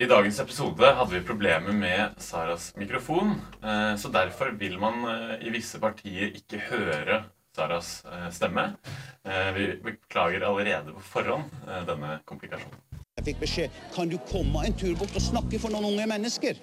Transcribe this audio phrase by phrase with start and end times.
[0.00, 5.46] I dagens episode hadde vi problemer med Saras mikrofon, eh, så derfor vil man eh,
[5.46, 7.24] i visse partier ikke høre
[7.56, 8.68] Saras eh, stemme.
[9.56, 11.50] Vi beklager allerede på forhånd
[11.88, 12.78] denne komplikasjonen.
[13.18, 16.54] Jeg fikk beskjed kan du komme en tur bort og snakke for noen unge mennesker.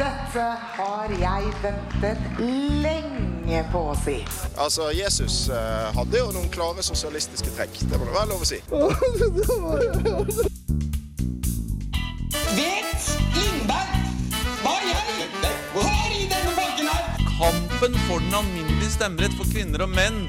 [0.00, 2.42] Dette har jeg ventet
[2.82, 4.18] lenge på å si.
[4.58, 5.46] Altså, Jesus
[5.94, 7.78] hadde jo noen klare sosialistiske trekk.
[7.86, 8.58] Det må det være lov å si.
[17.84, 20.22] Kampen for den alminnelige stemmerett for kvinner og menn.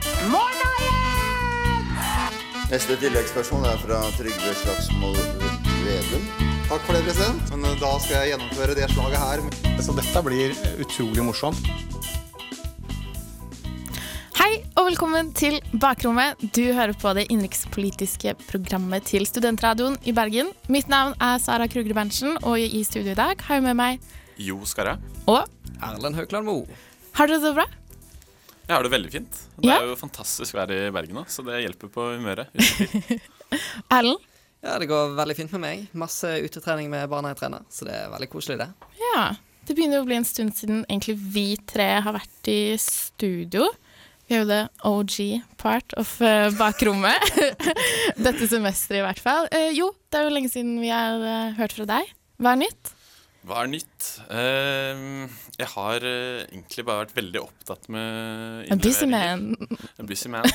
[2.68, 5.20] Neste tilleggsspørsmål er fra Trygve Slagsvold
[5.86, 6.26] Vedum.
[6.68, 7.54] Takk for det, president.
[7.54, 9.44] Men eh, da skal jeg gjennomføre det slaget her.
[9.86, 10.52] Så dette blir
[10.84, 11.70] utrolig morsomt.
[14.36, 16.42] Hei og velkommen til Bakrommet.
[16.58, 20.52] Du hører på det innenrikspolitiske programmet til Studentradioen i Bergen.
[20.68, 24.12] Mitt navn er Sara Krugre Berntsen, og i studio i dag har jeg med meg
[24.44, 24.98] Jo Skarre.
[25.24, 25.46] Og
[25.80, 26.68] Erlend Haukland Moe.
[27.16, 27.64] Har dere det bra?
[28.66, 29.42] Jeg har det veldig fint.
[29.56, 29.78] Det ja.
[29.78, 32.50] er jo fantastisk vær i Bergen nå, så det hjelper på humøret.
[33.96, 34.24] Erlend?
[34.66, 35.84] Ja, det går veldig fint med meg.
[35.96, 38.98] Masse utetrening med barna jeg trener, så det er veldig koselig, det.
[39.00, 39.28] Ja.
[39.66, 43.70] Det begynner å bli en stund siden egentlig vi tre har vært i studio.
[44.26, 45.16] Vi er jo the OG
[45.62, 47.32] part of uh, bakrommet.
[48.26, 49.48] Dette semesteret, i hvert fall.
[49.54, 52.12] Uh, jo, det er jo lenge siden vi har uh, hørt fra deg.
[52.42, 52.96] Hva er nytt?
[53.46, 54.08] Hva er nytt?
[54.30, 55.30] Uh,
[55.60, 59.52] jeg har egentlig bare vært veldig opptatt med A busy man.
[60.02, 60.50] A busy man.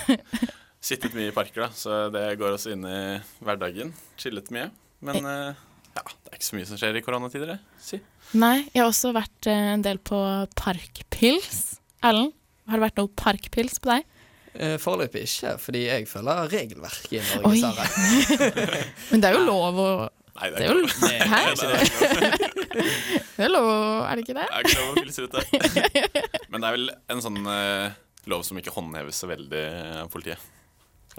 [0.82, 3.00] Sittet mye i parker, da, så det går også inn i
[3.44, 3.92] hverdagen.
[4.18, 4.70] Chillet mye.
[5.06, 7.58] Men ja, det er ikke så mye som skjer i koronatider, det.
[7.84, 8.00] Si.
[8.40, 10.18] Nei, jeg har også vært en del på
[10.58, 11.62] Parkpils.
[12.00, 12.32] Erlend?
[12.70, 14.04] Har det vært noe parkpils på deg?
[14.54, 17.86] Eh, Foreløpig ikke, fordi jeg følger regelverket i Norge, Sara.
[19.10, 19.90] Men det er jo lov å
[20.42, 20.90] Nei, det er, ikke lov.
[21.30, 21.40] Hæ?
[23.40, 23.66] Det er lov,
[24.04, 24.46] er det ikke det?
[24.46, 25.42] Det er ikke lov å fylle ut det.
[26.52, 27.98] Men det er vel en sånn uh,
[28.30, 29.64] lov som ikke håndheves så veldig
[30.02, 30.48] av politiet.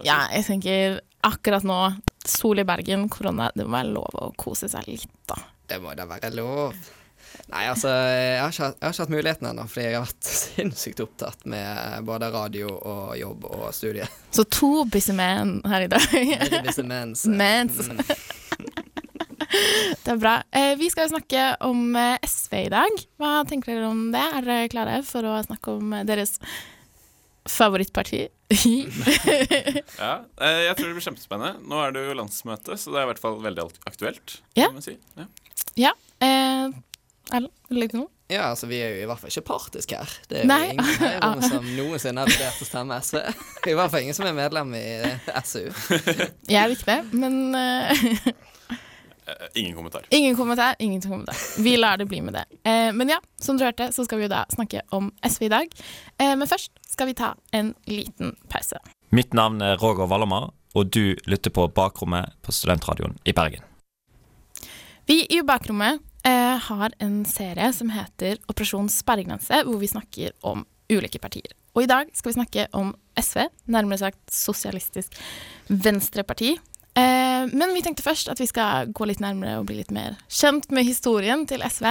[0.06, 1.78] Ja, jeg tenker akkurat nå,
[2.26, 5.38] sol i Bergen, korona, det må være lov å kose seg litt, da.
[5.70, 6.78] Det må da være lov.
[7.52, 10.30] Nei, altså, jeg har ikke, jeg har ikke hatt muligheten ennå, fordi jeg har vært
[10.30, 14.08] sinnssykt opptatt med både radio og jobb og studie.
[14.34, 16.06] Så to busy men her i dag.
[16.68, 17.26] busy mens.
[17.28, 17.82] mens.
[20.04, 20.36] Det er bra.
[20.52, 23.02] Eh, vi skal jo snakke om eh, SV i dag.
[23.22, 24.24] Hva tenker dere om det?
[24.38, 26.38] Er dere klare for å snakke om eh, deres
[27.50, 28.24] favorittparti?
[30.04, 31.66] ja, jeg tror det blir kjempespennende.
[31.68, 34.40] Nå er det jo landsmøte, så det er i hvert fall veldig aktuelt.
[34.60, 34.72] Ja.
[34.84, 34.98] Si.
[35.20, 35.28] ja.
[35.88, 35.94] ja.
[36.22, 36.72] Eh,
[37.32, 38.12] Erlend, vil du legge til noe?
[38.32, 40.12] Ja, altså vi er jo i hvert fall ikke partiske her.
[40.30, 40.62] Det er Nei.
[40.70, 43.18] jo ingen her som noensinne har vurdert å stemme SV.
[43.68, 44.86] I hvert fall ingen som er medlem i
[45.44, 45.66] SU.
[46.48, 48.32] Jeg er ikke det, men uh,
[49.56, 50.06] Ingen kommentar.
[50.10, 51.36] Ingen kommentar, ingen kommentar.
[51.60, 52.46] Vi lar det bli med det.
[52.64, 55.52] Eh, men ja, som du hørte, så skal vi jo da snakke om SV i
[55.54, 55.76] dag.
[56.18, 58.80] Eh, men først skal vi ta en liten pause.
[59.10, 63.64] Mitt navn er Roger Wallomar, og du lytter på Bakrommet på Studentradioen i Bergen.
[65.06, 70.66] Vi i Bakrommet eh, har en serie som heter Operasjon sperregrense, hvor vi snakker om
[70.92, 71.52] ulike partier.
[71.76, 75.16] Og i dag skal vi snakke om SV, nærmere sagt Sosialistisk
[75.68, 76.58] Venstreparti.
[76.98, 80.18] Eh, men vi tenkte først at vi skal gå litt nærmere og bli litt mer
[80.28, 81.88] kjent med historien til SV.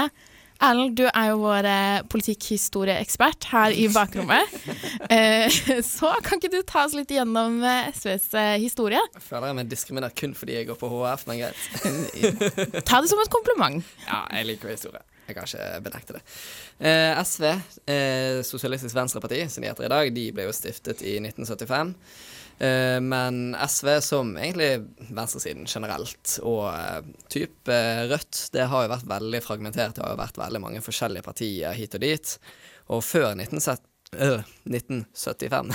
[0.60, 4.56] Erlend, du er jo vår eh, politikkhistorieekspert her i bakrommet.
[5.14, 5.48] eh,
[5.86, 9.00] så kan ikke du ta oss litt gjennom eh, SVs eh, historie?
[9.16, 11.62] Jeg føler jeg meg diskriminert kun fordi jeg går på HF, men greit.
[12.90, 13.80] ta det som et kompliment.
[14.04, 15.00] Ja, jeg liker historie.
[15.30, 16.22] Jeg kan ikke benekte det.
[16.90, 17.46] Eh, SV,
[17.94, 21.94] eh, Sosialistisk Venstreparti, som de heter i dag, de ble jo stiftet i 1975.
[22.60, 26.98] Eh, men SV, som egentlig venstresiden generelt, og uh,
[27.32, 27.76] type
[28.10, 29.94] Rødt, det har jo vært veldig fragmentert.
[29.96, 32.34] Det har jo vært veldig mange forskjellige partier hit og dit.
[32.92, 35.70] Og før 1970 Uh, 1975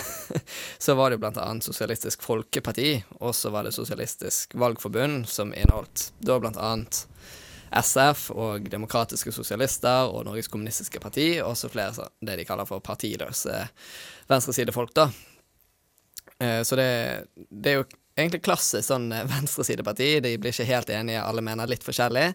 [0.84, 6.36] så var det annet Sosialistisk Folkeparti, og så var det Sosialistisk Valgforbund, som inneholdt da
[6.44, 7.00] annet
[7.72, 12.84] SF og Demokratiske Sosialister og Norges Kommunistiske Parti, og så flere det de kaller for
[12.84, 13.56] partiløse
[14.28, 15.08] venstresidefolk, da.
[16.40, 17.86] Eh, så det, det, er jo
[18.16, 20.10] egentlig klassisk sånn eh, venstresideparti.
[20.24, 22.28] De blir ikke helt enige, alle mener litt forskjellig,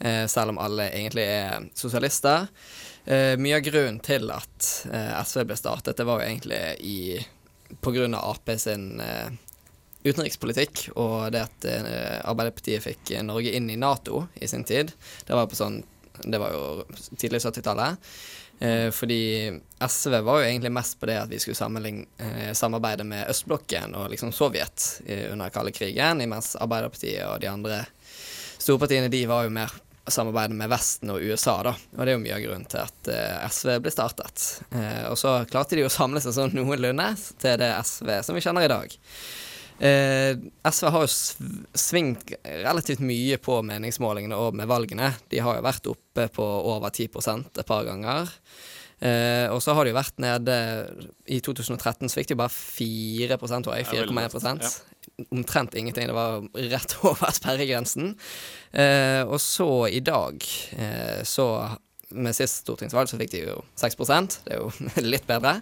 [0.00, 2.48] eh, selv om alle egentlig er sosialister.
[3.02, 6.98] Mye av grunnen til at SV ble startet, det var jo egentlig i
[8.14, 8.84] av Ap sin
[10.06, 11.66] utenrikspolitikk og det at
[12.30, 14.94] Arbeiderpartiet fikk Norge inn i Nato i sin tid.
[15.26, 15.80] Det var, sånn,
[16.22, 16.62] det var jo
[17.18, 17.98] tidlig 70-tallet.
[18.58, 19.22] Eh, fordi
[19.82, 24.10] SV var jo egentlig mest på det at vi skulle eh, samarbeide med østblokken og
[24.12, 25.02] liksom Sovjet
[25.32, 27.84] under kalde krigen, mens Arbeiderpartiet og de andre
[28.62, 29.72] storpartiene de var jo mer
[30.06, 31.74] samarbeidet med Vesten og USA, da.
[31.94, 34.46] Og det er jo mye av grunnen til at eh, SV ble startet.
[34.74, 37.12] Eh, og så klarte de å samle seg sånn noenlunde
[37.42, 38.96] til det SV som vi kjenner i dag.
[39.82, 40.36] Eh,
[40.70, 41.10] SV har jo
[41.74, 45.10] svingt relativt mye på meningsmålingene og med valgene.
[45.32, 48.30] De har jo vært oppe på over 10% et par ganger.
[49.02, 50.56] Eh, og så har de jo vært nede
[51.26, 53.88] I 2013 så fikk de bare 4 tror jeg.
[53.90, 54.70] 4,1 ja.
[55.34, 56.06] Omtrent ingenting.
[56.06, 58.14] Det var rett over sperregrensen.
[58.70, 60.38] Eh, og så i dag,
[60.78, 61.48] eh, så
[62.12, 64.70] med sist stortingsvalg så fikk de jo 6% Det er jo
[65.12, 65.58] litt bedre.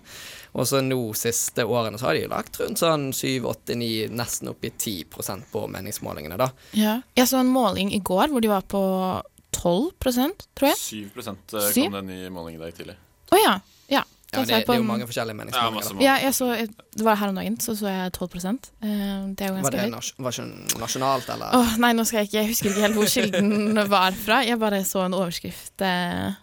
[0.52, 4.72] Og så nå siste årene så har de lagt rundt sånn 7-8-9, nesten opp i
[4.72, 6.50] 10% på meningsmålingene, da.
[6.76, 6.96] Ja.
[7.18, 8.82] Jeg så en måling i går hvor de var på
[9.54, 10.80] 12% tror jeg.
[10.80, 12.96] 7 eh, kom den i ny måling i dag tidlig.
[13.30, 13.54] Å ja.
[13.92, 14.02] ja.
[14.30, 16.02] Ja, Da det, på det er jo mange forskjellige meningsmålinger.
[16.04, 18.52] Ja, jeg så, det var her om dagen, så så jeg 12 eh,
[19.34, 19.94] Det er jo Var det høyt.
[19.96, 21.56] nas var ikke nasjonalt, eller?
[21.58, 24.42] Oh, nei, nå skal jeg ikke Jeg husker ikke helt hvor kilden var fra.
[24.46, 25.74] Jeg bare så en overskrift.
[25.82, 26.38] Eh.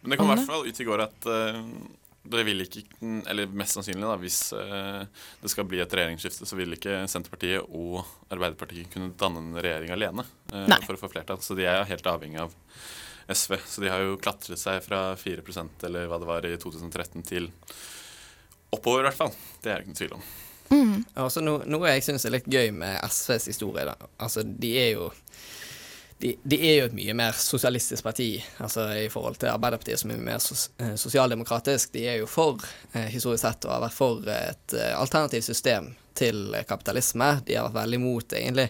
[0.00, 1.60] Men det kom i hvert fall ut i går at eh,
[2.30, 2.82] det vil ikke
[3.30, 5.02] Eller mest sannsynlig, da, hvis eh,
[5.42, 9.92] det skal bli et regjeringsskifte, så vil ikke Senterpartiet og Arbeiderpartiet kunne danne en regjering
[9.94, 10.80] alene eh, Nei.
[10.86, 11.40] for å få flertall.
[11.44, 12.56] Så de er helt avhengig av
[13.28, 13.56] SV.
[13.66, 17.50] Så de har jo klatret seg fra 4% eller hva det var i 2013 til
[18.74, 19.34] oppover, i hvert fall.
[19.62, 20.28] Det er det ikke noen tvil om.
[20.68, 20.96] Mm.
[21.24, 23.96] Altså, no, noe jeg syns er litt gøy med SVs historie, da.
[24.20, 25.08] Altså, de er jo
[26.18, 30.10] de, de er jo et mye mer sosialistisk parti altså i forhold til Arbeiderpartiet, som
[30.10, 31.92] er mer sos, eh, sosialdemokratisk.
[31.94, 35.92] De er jo for, eh, historisk sett, og har vært for et eh, alternativt system
[36.18, 37.30] til kapitalisme.
[37.46, 38.66] De har vært veldig imot, egentlig,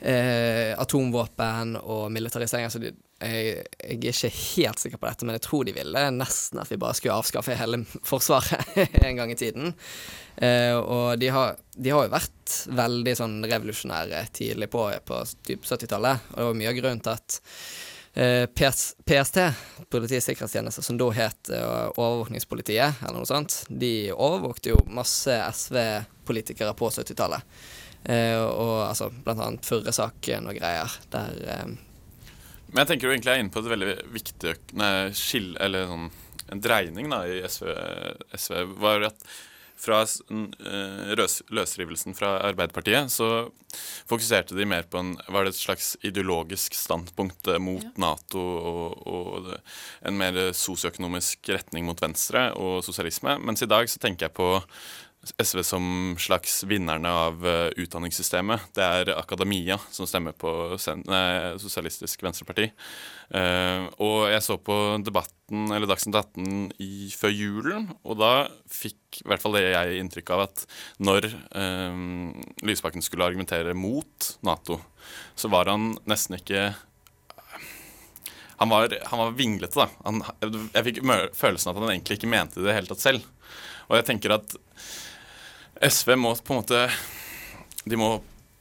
[0.00, 2.70] eh, atomvåpen og militarisering.
[2.70, 6.04] Altså, de, jeg, jeg er ikke helt sikker på dette, men jeg tror de ville
[6.16, 9.72] nesten at vi bare skulle avskaffe hele Forsvaret en gang i tiden.
[10.36, 16.30] Eh, og de har, de har jo vært veldig sånn revolusjonære tidlig på, på 70-tallet.
[16.32, 17.38] Og det var mye av grunnen til at
[18.14, 19.38] eh, PS, PST,
[19.92, 26.74] Politiets sikkerhetstjeneste, som da het eh, Overvåkningspolitiet, eller noe sånt, de overvåkte jo masse SV-politikere
[26.78, 27.54] på 70-tallet.
[28.02, 31.72] Eh, og altså blant annet Furre-saken og greier, der eh,
[32.72, 36.10] Men jeg tenker du egentlig er inne på et veldig viktig nei, skill, eller sånn,
[36.52, 37.68] en dreining da, i SV,
[38.36, 39.26] SV var at
[39.82, 43.28] fra s- n- eh, løs, løsrivelsen fra Arbeiderpartiet så
[44.06, 49.02] fokuserte de mer på en Var det et slags ideologisk standpunkt mot mot Nato og,
[49.10, 49.48] og
[50.06, 53.34] en mer sosioøkonomisk retning mot venstre og sosialisme?
[53.42, 54.52] Mens i dag så tenker jeg på
[55.22, 55.84] SV som
[56.18, 58.72] slags vinnerne av eh, utdanningssystemet.
[58.74, 60.50] Det er akademia som stemmer på
[61.06, 62.72] nei, Sosialistisk Venstreparti.
[63.32, 68.32] Uh, og jeg så på Debatten eller Dagsnytt 18 i, før julen, og da
[68.68, 70.64] fikk i hvert fall det jeg inntrykk av at
[71.00, 71.94] når uh,
[72.66, 74.82] Lysbakken skulle argumentere mot Nato,
[75.38, 76.72] så var han nesten ikke
[78.62, 79.88] han var, han var vinglete, da.
[80.04, 80.20] Han,
[80.74, 81.00] jeg fikk
[81.34, 83.24] følelsen at han egentlig ikke mente det i det hele tatt selv.
[83.88, 84.54] Og jeg tenker at
[85.82, 86.84] SV må på en måte
[87.84, 88.14] De må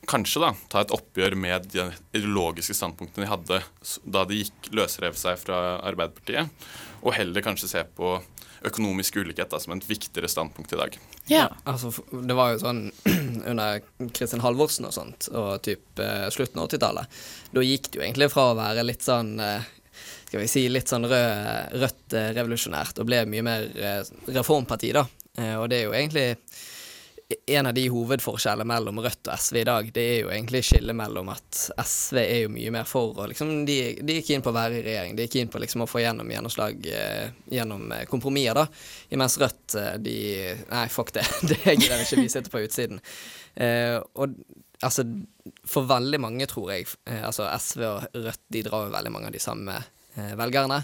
[0.09, 1.83] kanskje da ta et oppgjør med de
[2.17, 3.59] ideologiske standpunktene de hadde
[4.03, 6.49] da de gikk løsrev seg fra Arbeiderpartiet,
[7.05, 8.15] og heller kanskje se på
[8.65, 10.97] økonomisk ulikhet da, som et viktigere standpunkt i dag.
[11.29, 11.45] Ja.
[11.69, 12.81] Altså, det var jo sånn
[13.53, 17.21] under Kristin Halvorsen og sånt, og typ eh, slutten av 80-tallet.
[17.53, 19.71] Da gikk det jo egentlig fra å være litt sånn eh,
[20.31, 24.93] skal vi si litt sånn rød, rødt eh, revolusjonært, og ble mye mer eh, reformparti,
[24.97, 25.05] da.
[25.37, 26.27] Eh, og det er jo egentlig
[27.45, 30.97] en av de hovedforskjellene mellom Rødt og SV i dag, det er jo egentlig skillet
[30.97, 34.51] mellom at SV er jo mye mer for og liksom, de, de er keen på
[34.51, 35.15] å være i regjering.
[35.17, 38.65] De er keen på liksom å få gjennom gjennomslag eh, gjennom eh, kompromisser, da.
[39.15, 40.17] Imens Rødt, eh, de
[40.71, 41.25] Nei, fuck det.
[41.49, 43.01] det gidder ikke, vi sitter på utsiden.
[43.55, 44.37] Eh, og
[44.81, 45.05] altså,
[45.67, 46.87] for veldig mange, tror jeg,
[47.21, 50.81] altså SV og Rødt, de drar jo veldig mange av de samme velgerne.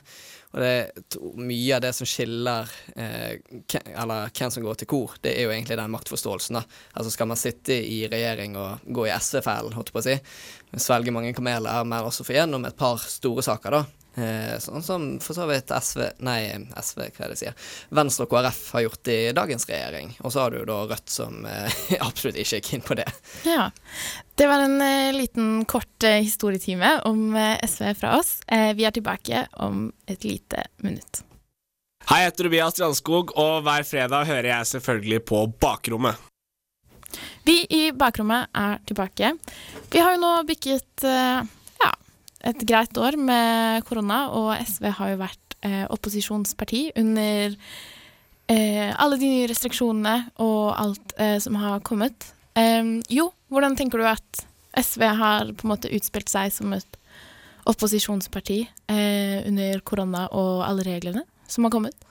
[0.56, 3.34] Og det, er mye av det som skiller eh,
[3.68, 6.60] ke- eller hvem som går til kor, det er jo egentlig den maktforståelsen.
[6.60, 6.64] da.
[6.94, 10.18] Altså Skal man sitte i regjering og gå i SV-fellen, holdt jeg på å si,
[10.88, 13.84] svelge mange kameler, men også få gjennom et par store saker, da.
[14.18, 16.40] Eh, sånn som for så vidt SV Nei,
[16.74, 17.68] SV, hva er det jeg sier?
[17.94, 20.16] Venstre og KrF har gjort i dagens regjering.
[20.24, 23.06] Og så har du da Rødt som eh, absolutt ikke er keen på det.
[23.46, 23.68] Ja.
[24.38, 28.40] Det var en eh, liten kort eh, historietime om eh, SV fra oss.
[28.48, 31.22] Eh, vi er tilbake om et lite minutt.
[32.08, 36.24] Hei, jeg heter Tobias Strandskog, og hver fredag hører jeg selvfølgelig på Bakrommet.
[37.48, 39.34] Vi i bakrommet er tilbake.
[39.92, 41.46] Vi har jo nå bikket eh,
[42.46, 47.56] et greit år med korona, og SV har jo vært eh, opposisjonsparti under
[48.52, 52.34] eh, alle de restriksjonene og alt eh, som har kommet.
[53.14, 54.40] Jo, hvordan tenker du at
[54.82, 56.98] SV har på en måte utspilt seg som et
[57.68, 62.08] opposisjonsparti eh, under korona og alle reglene som har kommet?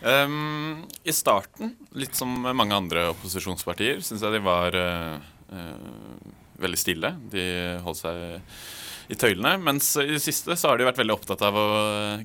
[0.00, 5.18] Um, I starten, litt som mange andre opposisjonspartier, syns jeg de var uh,
[5.52, 6.30] uh,
[6.62, 7.12] veldig stille.
[7.32, 7.44] De
[7.84, 8.22] holdt seg
[9.10, 9.56] i tøylene.
[9.62, 11.68] Mens i det siste så har de vært veldig opptatt av å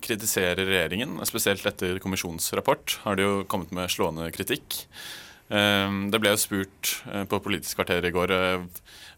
[0.03, 1.17] kritisere regjeringen.
[1.27, 4.83] Spesielt etter kommisjonsrapport har de jo kommet med slående kritikk.
[5.49, 8.31] Um, det ble jo spurt uh, på Politisk kvarter i går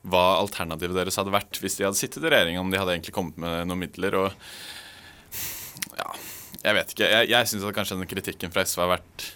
[0.08, 3.16] hva alternativet deres hadde vært hvis de hadde sittet i regjering, om de hadde egentlig
[3.16, 4.16] kommet med noen midler.
[4.20, 6.12] og ja,
[6.64, 7.12] jeg vet ikke.
[7.12, 9.28] Jeg, jeg syns kanskje den kritikken fra SV har vært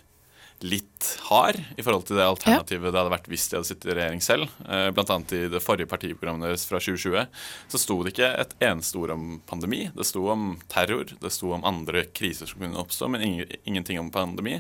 [0.64, 2.92] litt hard i forhold til det alternativet ja.
[2.92, 4.52] det hadde vært hvis de hadde sittet i regjering selv.
[4.68, 7.26] Eh, blant annet i det forrige partiprogrammet deres fra 2020
[7.72, 9.84] så sto det ikke et eneste ord om pandemi.
[9.96, 13.26] Det sto om terror, det sto om andre kriser som kunne oppstå, men
[13.64, 14.60] ingenting om pandemi.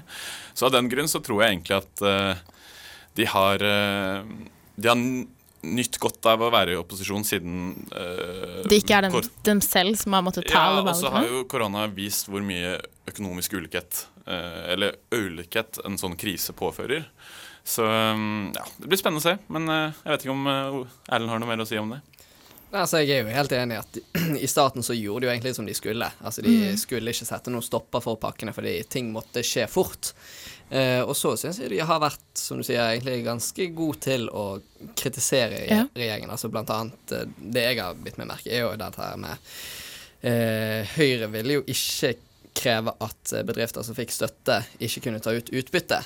[0.53, 2.41] Så av den grunn så tror jeg egentlig at uh,
[3.20, 4.25] de har uh,
[4.81, 5.03] de har
[5.62, 7.58] nytt godt av å være i opposisjon siden
[7.94, 10.91] uh, Det ikke er dem, dem, selv som har måttet ta ja, alle valgene?
[10.91, 12.77] Ja, og så har jo korona vist hvor mye
[13.10, 17.06] økonomisk ulikhet, uh, eller ulikhet, en sånn krise påfører.
[17.63, 19.38] Så um, ja, det blir spennende å se.
[19.53, 22.01] Men uh, jeg vet ikke om Erlend har noe mer å si om det.
[22.72, 23.98] Altså, jeg er jo helt enig i at
[24.46, 26.08] i starten så gjorde de jo egentlig som de skulle.
[26.24, 26.80] Altså, De mm.
[26.80, 30.13] skulle ikke sette noen stopper for pakkene fordi ting måtte skje fort.
[30.72, 34.30] Eh, og så syns jeg de har vært, som du sier, egentlig ganske gode til
[34.32, 34.46] å
[34.96, 35.82] kritisere ja.
[35.92, 36.32] regjeringen.
[36.32, 39.51] Altså blant annet eh, Det jeg har bitt meg merke er jo dette her med
[40.24, 42.13] eh, Høyre ville jo ikke
[42.56, 46.00] kreve at bedrifter som fikk støtte, ikke kunne ta ut utbytte.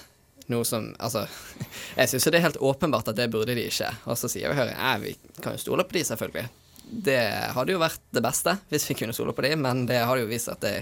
[0.49, 1.27] Noe som Altså,
[1.99, 3.91] jeg syns det er helt åpenbart at det burde de ikke.
[4.09, 6.49] Og så sier vi Høyre ja, vi kan jo stole på de, selvfølgelig.
[6.85, 7.19] Det
[7.55, 10.29] hadde jo vært det beste hvis vi kunne stole på de, men det har jo
[10.29, 10.75] vist at det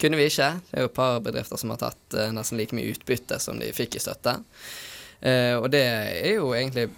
[0.00, 0.52] kunne vi ikke.
[0.70, 3.60] Det er jo et par bedrifter som har tatt uh, nesten like mye utbytte som
[3.60, 4.38] de fikk i støtte.
[5.20, 6.88] Uh, og det er jo egentlig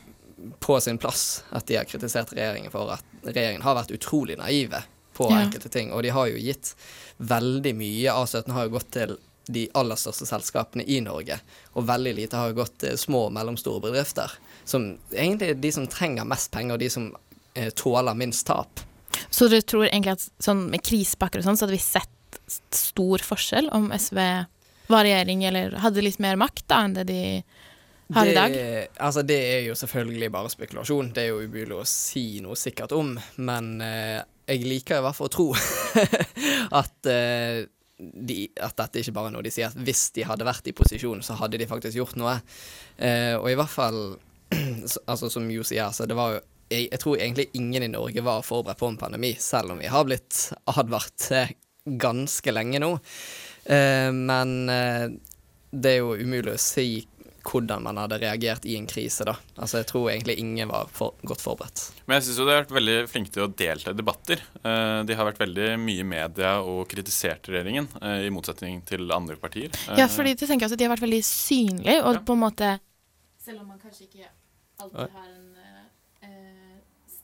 [0.62, 4.82] på sin plass at de har kritisert regjeringen for at regjeringen har vært utrolig naive
[5.16, 5.42] på ja.
[5.42, 5.92] enkelte ting.
[5.92, 6.74] Og de har jo gitt
[7.22, 9.16] veldig mye av støtten har jo gått til
[9.46, 11.38] de aller største selskapene i Norge.
[11.74, 14.30] Og veldig lite har jo gått til små og mellomstore bedrifter.
[14.64, 17.10] Som egentlig er de som trenger mest penger, og de som
[17.54, 18.82] eh, tåler minst tap.
[19.30, 22.40] Så du tror egentlig at sånn med krisepakker og sånn, så hadde vi sett
[22.72, 24.18] stor forskjell om SV
[24.92, 27.20] var regjering eller hadde litt mer makt da enn det de
[28.12, 28.56] har det, i dag?
[29.00, 31.12] Altså, det er jo selvfølgelig bare spekulasjon.
[31.16, 33.14] Det er jo umulig å si noe sikkert om.
[33.40, 34.18] Men eh,
[34.50, 35.46] jeg liker i hvert fall å tro
[36.82, 37.62] at, eh,
[37.96, 39.72] de, at dette ikke bare er noe de sier.
[39.72, 42.36] At hvis de hadde vært i posisjon, så hadde de faktisk gjort noe.
[42.98, 44.02] Eh, og i hvert fall,
[45.10, 46.42] altså som Jo sier, så det var jo
[46.72, 49.90] jeg, jeg, tror egentlig ingen i Norge var forberedt på en pandemi, selv om vi
[49.92, 51.28] har blitt advart
[51.84, 52.92] ganske lenge nå.
[53.64, 55.08] Eh, men eh,
[55.70, 57.06] det er jo umulig å si
[57.42, 59.32] hvordan man hadde reagert i en krise, da.
[59.56, 61.80] Altså, jeg tror egentlig ingen var for, godt forberedt.
[62.06, 64.44] Men jeg syns jo de har vært veldig flinke til å delta i debatter.
[64.62, 67.88] Eh, de har vært veldig mye i media og kritisert regjeringen,
[68.22, 69.74] i motsetning til andre partier.
[69.98, 72.24] Ja, fordi det tenker jeg at de har vært veldig synlige, og ja.
[72.30, 72.76] på en måte
[73.42, 74.28] Selv om man kanskje ikke
[74.78, 75.41] alltid har en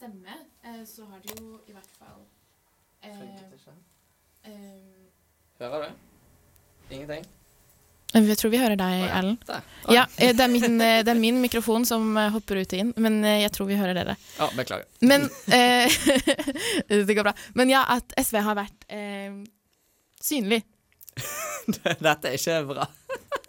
[0.09, 2.21] stemme, uh, så har de jo i hvert fall
[3.05, 3.75] uh,
[4.49, 5.09] Um,
[5.59, 6.95] hører du?
[6.95, 7.25] Ingenting?
[8.15, 9.35] Jeg tror vi hører deg, Ellen.
[9.93, 12.81] Ja, eh, det er, min, eh, det er, min, mikrofon som eh, hopper ut og
[12.81, 14.15] inn, men jeg tror vi hører dere.
[14.39, 14.87] Ja, Beklager.
[15.05, 15.99] Men eh,
[16.89, 17.35] Det går bra.
[17.59, 19.37] Men ja, at SV har vært eh,
[20.23, 20.63] synlig.
[21.75, 22.89] Dette er ikke bra.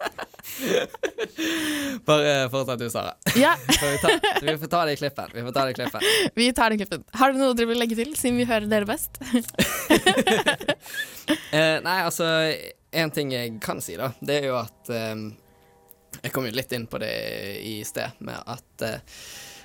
[2.04, 3.14] Bare fortsett du, Sara.
[3.36, 3.56] Ja.
[3.68, 4.08] vi, ta,
[4.42, 5.30] vi, får ta det i klippen.
[5.34, 6.00] Vi får ta det i klippen.
[6.34, 7.04] Vi tar det i klippen.
[7.12, 9.20] Har du noe dere vil legge til, siden vi hører dere best?
[11.52, 12.26] eh, nei, altså
[12.90, 15.16] En ting jeg kan si, da, det er jo at eh,
[16.20, 17.14] Jeg kom jo litt inn på det
[17.66, 18.98] i sted, med at eh,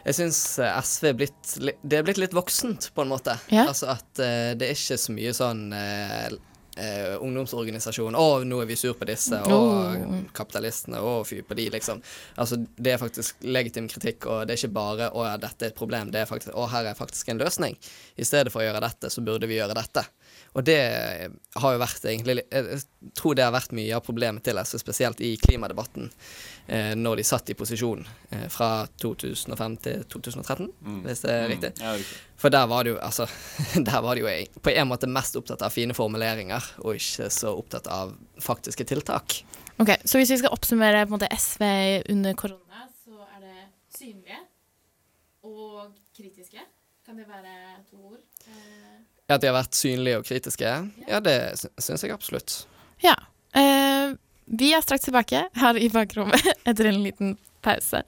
[0.06, 3.34] jeg syns eh, SV er blitt, det er blitt litt voksent, på en måte.
[3.50, 3.64] Ja.
[3.72, 6.28] Altså at uh, det er ikke så mye sånn uh,
[6.76, 8.16] eh, ungdomsorganisasjon.
[8.16, 10.18] 'Å, nå er vi sur på disse', og oh.
[10.36, 12.02] kapitalistene, og fy på de', liksom.
[12.42, 15.74] Altså, det er faktisk legitim kritikk, og det er ikke bare 'å ja, dette er
[15.74, 17.78] et problem', det er faktisk 'å, her er faktisk en løsning'.
[18.18, 20.06] I stedet for å gjøre dette, så burde vi gjøre dette.
[20.56, 20.80] Og det
[21.56, 22.82] har jo vært egentlig Jeg
[23.16, 26.10] tror det har vært mye av problemet til SV, spesielt i klimadebatten,
[26.98, 31.02] når de satt i posisjon eh, fra 2005 til 2013, mm.
[31.06, 31.52] hvis det er mm.
[31.54, 31.72] riktig.
[31.82, 32.20] Ja, riktig.
[32.42, 33.28] For der var det jo altså
[33.90, 37.54] Der var det jo på en måte mest opptatt av fine formuleringer, og ikke så
[37.56, 39.40] opptatt av faktiske tiltak.
[39.78, 41.66] Ok, Så hvis vi skal oppsummere på en måte SV
[42.14, 43.66] under korona, så er det
[43.98, 44.40] synlige
[45.46, 46.64] og kritiske.
[47.06, 48.24] Kan det være to ord?
[48.50, 48.86] Eh
[49.26, 50.72] at de har vært synlige og kritiske?
[51.10, 51.38] Ja, det
[51.82, 52.60] syns jeg absolutt.
[53.02, 53.16] Ja.
[54.46, 58.04] Vi er straks tilbake her i bakrommet etter en liten pause.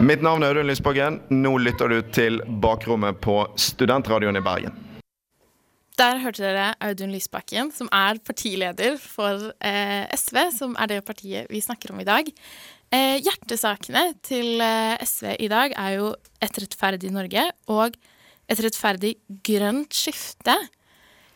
[0.00, 1.18] Mitt navn er Audun Lysbakken.
[1.34, 4.76] Nå lytter du til Bakrommet på Studentradioen i Bergen.
[6.00, 11.50] Der hørte dere Audun Lysbakken, som er partileder for eh, SV, som er det partiet
[11.52, 12.30] vi snakker om i dag.
[12.90, 17.98] Eh, hjertesakene til eh, SV i dag er jo et rettferdig Norge og
[18.50, 19.12] et rettferdig
[19.44, 20.56] grønt skifte.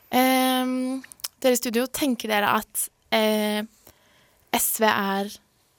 [0.08, 0.72] Eh,
[1.44, 3.62] dere i studio, tenker dere at eh,
[4.54, 5.30] SV er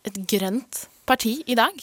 [0.05, 1.75] et grønt parti i dag?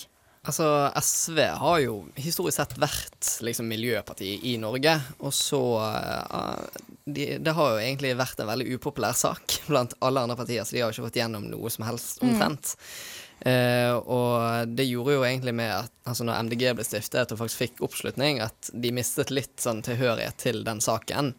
[0.42, 7.36] Altså, SV har jo historisk sett vært liksom miljøparti i Norge, og så uh, de,
[7.38, 10.82] Det har jo egentlig vært en veldig upopulær sak blant alle andre partier, så de
[10.82, 12.74] har jo ikke fått gjennom noe som helst omtrent.
[12.74, 13.20] Mm.
[13.42, 17.62] Uh, og det gjorde jo egentlig med at altså når MDG ble stiftet og faktisk
[17.62, 21.36] fikk oppslutning, at de mistet litt sånn tilhørighet til den saken.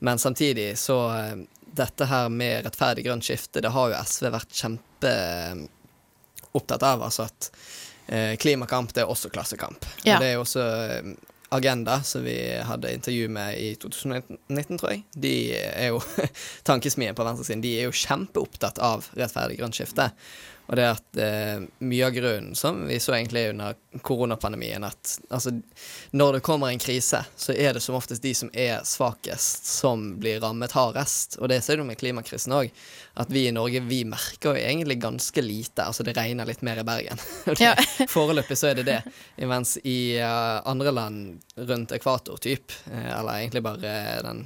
[0.00, 1.44] Men samtidig så uh,
[1.76, 5.14] Dette her med rettferdig grønt skifte, det har jo SV vært kjempe
[6.56, 7.04] opptatt av.
[7.06, 7.50] Altså at
[8.08, 9.86] eh, klimakamp det er også klassekamp.
[10.04, 10.20] Ja.
[10.20, 11.16] Det er jo også eh,
[11.54, 15.04] Agenda, som vi hadde intervju med i 2019, tror jeg.
[15.14, 16.00] De er jo
[16.68, 20.10] Tankesmien på venstresiden de er jo kjempeopptatt av rettferdig grønt skifte.
[20.66, 25.52] Og det at eh, mye av grunnen, som vi så egentlig under koronapandemien, at altså,
[26.10, 30.08] når det kommer en krise, så er det som oftest de som er svakest, som
[30.20, 31.38] blir rammet hardest.
[31.38, 32.72] Og det ser du med klimakrisen òg.
[33.14, 35.86] At vi i Norge, vi merker jo egentlig ganske lite.
[35.86, 37.22] Altså det regner litt mer i Bergen.
[37.66, 37.72] Ja.
[38.10, 38.98] Foreløpig så er det det.
[39.48, 43.94] Mens i uh, andre land rundt ekvator, typ, eh, eller egentlig bare
[44.26, 44.42] den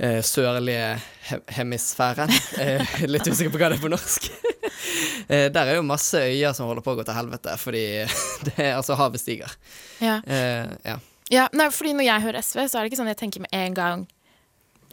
[0.00, 0.94] uh, sørlige
[1.28, 2.32] he hemisfæren.
[3.12, 4.30] litt usikker på hva det er på norsk.
[5.28, 7.82] Eh, der er jo masse øyer som holder på å gå til helvete, fordi
[8.46, 9.52] det er altså havet stiger.
[10.00, 10.14] Ja.
[10.24, 10.94] Eh, ja.
[11.34, 11.48] ja.
[11.52, 13.76] Nei, fordi når jeg hører SV, så er det ikke sånn jeg tenker med en
[13.76, 14.06] gang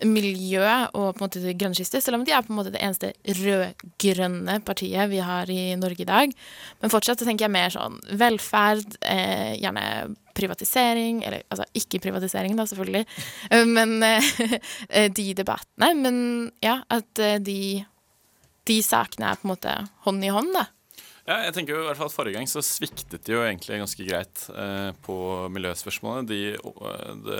[0.03, 2.73] miljø og på en måte det grønne skiftet, selv om de er på en måte
[2.73, 6.35] det eneste rød-grønne partiet vi har i Norge i dag.
[6.81, 12.57] Men fortsatt så tenker jeg mer sånn velferd, eh, gjerne privatisering, eller altså ikke privatisering,
[12.59, 13.05] da, selvfølgelig,
[13.77, 15.93] men eh, de debattene.
[16.01, 16.17] Men
[16.65, 17.59] ja, at eh, de
[18.65, 19.75] de sakene er på en måte
[20.07, 20.67] hånd i hånd, da.
[21.25, 23.79] Ja, jeg tenker jo i hvert fall at Forrige gang så sviktet de jo egentlig
[23.81, 25.15] ganske greit eh, på
[25.53, 26.27] miljøspørsmålene.
[26.29, 27.39] De, eh, det,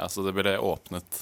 [0.00, 1.18] altså det ble åpnet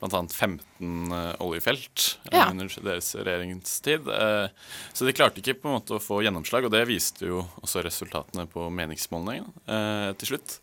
[0.00, 0.22] bl.a.
[0.24, 2.46] 15 uh, oljefelt eh, ja.
[2.48, 4.08] under deres regjeringstid.
[4.08, 7.44] Eh, så de klarte ikke på en måte å få gjennomslag, og det viste jo
[7.60, 10.58] også resultatene på meningsmålingene eh, til slutt.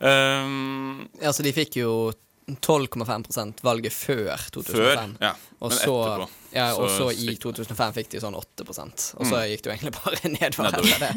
[0.00, 1.92] Um, ja, så de fikk jo
[2.56, 4.74] 12,5% valget før 2005.
[4.74, 5.32] Før, ja.
[5.60, 5.94] Og så,
[6.54, 9.42] ja, og så i 2005 fikk de sånn 8% og så mm.
[9.50, 10.70] gikk det jo egentlig bare nedover.
[10.78, 11.04] nedover.
[11.04, 11.10] det.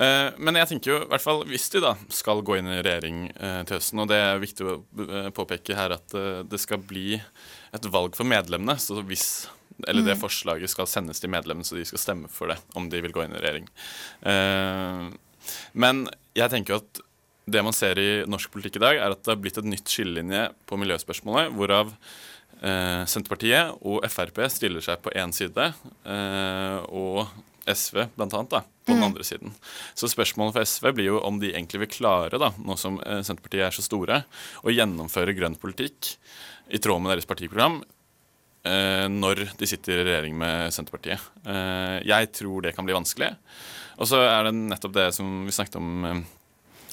[0.00, 2.80] uh, men jeg tenker jo, i hvert fall hvis de da skal gå inn i
[2.80, 6.16] regjering uh, til høsten, og det er viktig å uh, påpeke her at
[6.48, 9.48] det skal bli et valg for medlemmene, så hvis
[9.88, 10.20] eller det mm.
[10.20, 13.22] forslaget skal sendes til medlemmene, så de skal stemme for det om de vil gå
[13.24, 13.68] inn i regjering.
[15.72, 16.02] men
[16.36, 17.00] jeg tenker jo at
[17.52, 19.90] det man ser i norsk politikk i dag, er at det har blitt et nytt
[19.90, 25.70] skillelinje på miljøspørsmålet, hvorav eh, Senterpartiet og Frp stiller seg på én side,
[26.04, 27.26] eh, og
[27.70, 29.06] SV blant annet, da, på den mm.
[29.10, 29.54] andre siden.
[29.94, 33.22] Så spørsmålet for SV blir jo om de egentlig vil klare, da, nå som eh,
[33.26, 34.22] Senterpartiet er så store,
[34.64, 36.14] å gjennomføre grønn politikk
[36.70, 37.80] i tråd med deres partiprogram
[38.66, 41.30] eh, når de sitter i regjering med Senterpartiet.
[41.44, 43.32] Eh, jeg tror det kan bli vanskelig.
[44.00, 46.22] Og så er det nettopp det som vi snakket om eh,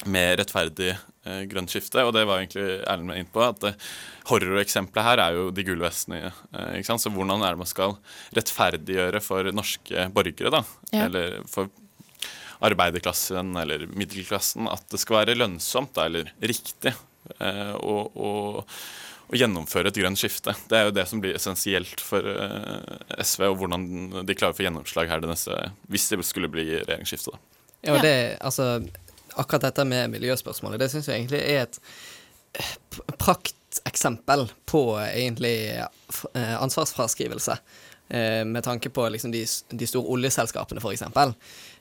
[0.06, 2.04] med rettferdig eh, grønt skifte.
[2.06, 3.42] Og det var egentlig Erlend inn på.
[3.42, 3.90] at eh,
[4.30, 6.22] Horroreksempelet her er jo de gullvestene.
[6.28, 7.04] Eh, ikke sant?
[7.04, 7.98] Så hvordan er det man skal
[8.36, 10.64] rettferdiggjøre for norske borgere, da?
[10.92, 11.08] Ja.
[11.08, 11.72] Eller for
[12.64, 18.32] arbeiderklassen eller middelklassen at det skal være lønnsomt da, eller riktig eh, å, å,
[19.28, 20.54] å gjennomføre et grønt skifte.
[20.70, 23.86] Det er jo det som blir essensielt for eh, SV, og hvordan
[24.26, 25.60] de klarer å få gjennomslag her det neste,
[25.92, 27.36] hvis det skulle bli regjeringsskifte.
[27.36, 27.44] da.
[27.86, 28.72] Ja, det, altså
[29.38, 31.80] akkurat dette med miljøspørsmålet, det syns jeg egentlig er et
[32.58, 32.72] eh,
[33.20, 37.58] prakteksempel på egentlig eh, ansvarsfraskrivelse.
[38.08, 41.04] Eh, med tanke på liksom de, de store oljeselskapene, f.eks.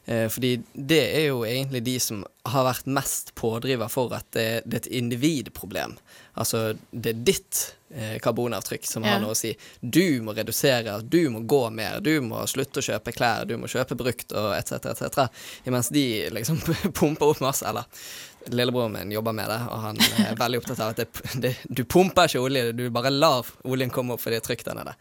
[0.08, 4.62] For fordi det er jo egentlig de som har vært mest pådriver for at det,
[4.64, 5.98] det er et individproblem.
[6.40, 9.16] Altså, det er ditt eh, karbonavtrykk som ja.
[9.16, 9.52] har noe å si.
[9.82, 13.68] Du må redusere, du må gå mer, du må slutte å kjøpe klær, du må
[13.72, 15.44] kjøpe brukt og etc., etc.
[15.68, 16.62] Imens de liksom
[17.00, 17.90] pumper opp masse, eller
[18.48, 21.84] Lillebroren min jobber med det, og han er veldig opptatt av at det, det, du
[21.84, 24.94] pumper ikke olje, du bare lar oljen komme opp fordi det er trygt der nede.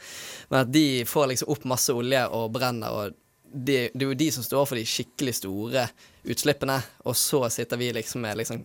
[0.51, 3.23] Men at de får liksom opp masse olje og brenner, og
[3.57, 5.87] det, det er jo de som står for de skikkelig store
[6.29, 8.61] utslippene, og så sitter vi liksom med liksom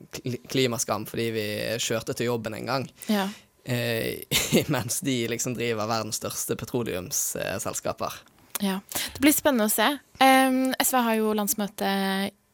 [0.52, 1.46] klimaskam fordi vi
[1.80, 2.90] kjørte til jobben en gang.
[3.08, 3.30] Ja.
[3.64, 8.22] Eh, mens de liksom driver verdens største petroleumsselskaper.
[8.62, 8.80] Ja.
[9.14, 9.88] Det blir spennende å se.
[10.22, 11.92] Um, SV har jo landsmøte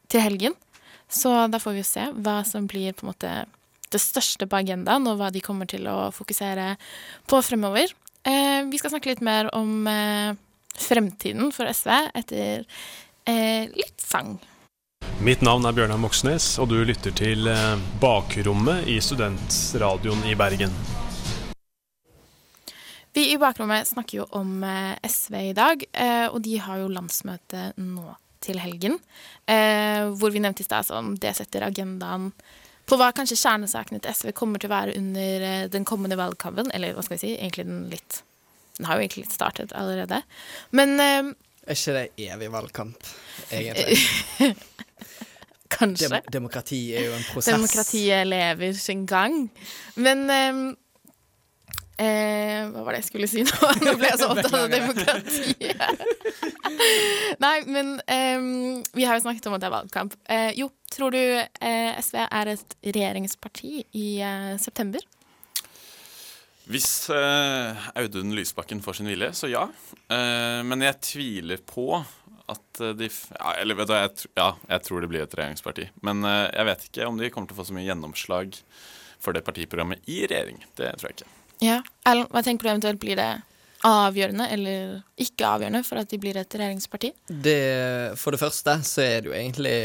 [0.08, 0.56] til helgen,
[1.08, 3.32] så da får vi jo se hva som blir på en måte
[3.88, 6.74] det største på agendaen, og hva de kommer til å fokusere
[7.28, 7.92] på fremover.
[8.28, 10.36] Uh, vi skal snakke litt mer om eh,
[10.80, 12.64] fremtiden for SV etter
[13.28, 14.38] eh, litt sang.
[15.18, 20.70] Mitt navn er Bjørnar Moxnes, og du lytter til eh, Bakrommet i Studentradioen i Bergen.
[23.14, 26.92] Vi i Bakrommet snakker jo om eh, SV i dag, eh, og de har jo
[26.94, 28.94] landsmøte nå til helgen.
[29.50, 32.28] Hvor vi nevnte i stad sånn det setter agendaen
[32.86, 36.70] på hva kanskje kjernesakene til SV kommer til å være under den kommende valgkampen.
[36.70, 38.20] Eller hva skal vi si, egentlig den litt
[38.78, 40.22] Den har jo egentlig litt startet allerede.
[40.70, 41.30] Men eh,
[41.68, 43.08] Er ikke det evig valgkamp,
[43.50, 43.98] egentlig?
[45.68, 46.08] Kanskje.
[46.08, 47.52] Dem demokrati er jo en prosess.
[47.54, 49.50] Demokratiet lever sin gang.
[50.00, 50.60] Men eh,
[52.06, 53.58] eh, Hva var det jeg skulle si nå?
[53.84, 56.06] Nå ble jeg så opptatt av demokratiet.
[57.44, 58.48] Nei, men eh,
[58.94, 60.16] vi har jo snakket om at det er valgkamp.
[60.30, 65.04] Eh, jo, tror du eh, SV er et regjeringsparti i eh, september?
[66.68, 69.64] Hvis eh, Audun Lysbakken får sin vilje, så ja.
[70.12, 71.94] Eh, men jeg tviler på
[72.48, 75.36] at eh, de ja, Eller vet du hva, jeg, ja, jeg tror det blir et
[75.38, 75.88] regjeringsparti.
[76.04, 78.60] Men eh, jeg vet ikke om de kommer til å få så mye gjennomslag
[79.18, 80.60] for det partiprogrammet i regjering.
[80.78, 81.32] Det tror jeg ikke.
[81.64, 81.80] Ja.
[82.06, 83.30] Ellen, hva tenker du eventuelt blir det
[83.86, 87.12] avgjørende eller ikke avgjørende for at de blir et regjeringsparti?
[87.30, 87.58] Det,
[88.20, 89.76] for det første så er det jo egentlig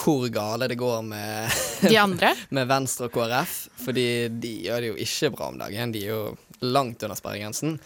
[0.00, 1.60] hvor gale det går med
[1.90, 2.34] De andre?
[2.56, 3.56] med Venstre og KrF.
[3.84, 4.06] Fordi
[4.42, 5.94] de gjør det jo ikke bra om dagen.
[5.94, 6.22] De er jo
[6.64, 7.78] langt under sperregrensen.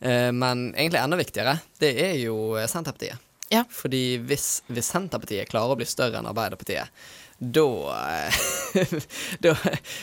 [0.00, 2.36] Eh, men egentlig enda viktigere, det er jo
[2.70, 3.22] Senterpartiet.
[3.52, 3.62] Ja.
[3.70, 6.90] Fordi hvis, hvis Senterpartiet klarer å bli større enn Arbeiderpartiet,
[7.38, 7.64] da
[8.00, 8.36] eh,
[9.44, 9.52] Da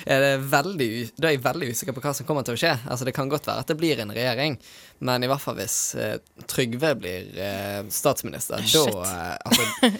[0.05, 2.73] er det veldig Da er jeg veldig usikker på hva som kommer til å skje.
[2.85, 4.57] Altså Det kan godt være at det blir en regjering,
[5.05, 6.15] men i hvert fall hvis eh,
[6.49, 8.93] Trygve blir eh, statsminister, Shit.
[8.93, 9.91] da eh, Altså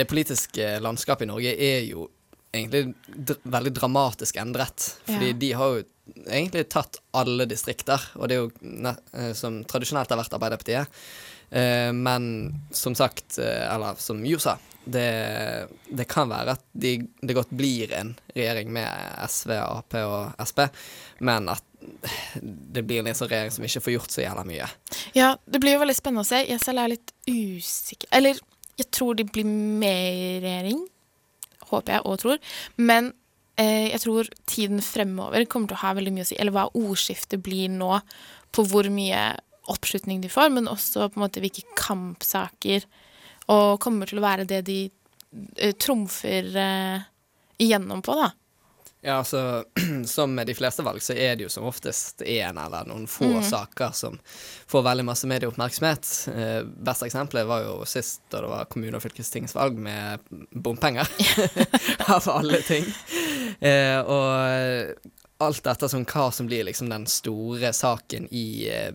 [0.00, 2.08] Det politiske landskapet i Norge er jo
[2.56, 4.90] egentlig dr veldig dramatisk endret.
[5.06, 5.38] Fordi Ja.
[5.42, 5.82] de har jo
[6.30, 11.02] egentlig tatt alle distrikter, og det er jo som tradisjonelt har vært Arbeiderpartiet.
[11.98, 12.30] Men
[12.72, 14.54] som sagt, eller som Jo sa,
[14.86, 18.86] det, det kan være at de, det godt blir en regjering med
[19.26, 20.66] SV, Ap og Sp,
[21.26, 21.64] men at
[22.42, 24.68] det blir en sånn regjering som ikke får gjort så jævla mye.
[25.18, 26.42] Ja, det blir jo veldig spennende å se.
[26.46, 28.40] Jeg selv er litt usikker Eller
[28.76, 30.82] jeg tror de blir med i regjering.
[31.70, 32.40] Håper jeg og tror.
[32.76, 33.10] Men
[33.60, 36.38] eh, jeg tror tiden fremover kommer til å ha veldig mye å si.
[36.38, 37.94] Eller hva ordskiftet blir nå,
[38.54, 39.30] på hvor mye
[39.72, 42.84] oppslutning de får, men også på en måte hvilke kampsaker
[43.52, 47.06] og kommer til å være det de eh, trumfer eh,
[47.62, 48.32] igjennom på, da.
[49.06, 49.64] Ja, altså,
[50.04, 53.28] Som med de fleste valg, så er det jo som oftest én eller noen få
[53.36, 53.44] mm.
[53.46, 54.16] saker som
[54.66, 56.08] får veldig masse medieoppmerksomhet.
[56.34, 61.06] Eh, beste eksempelet var jo sist da det var kommune- og fylkestingsvalg med bompenger.
[62.16, 62.88] Av alle ting.
[63.60, 68.94] Eh, og alt ettersom hva som blir liksom den store saken i eh,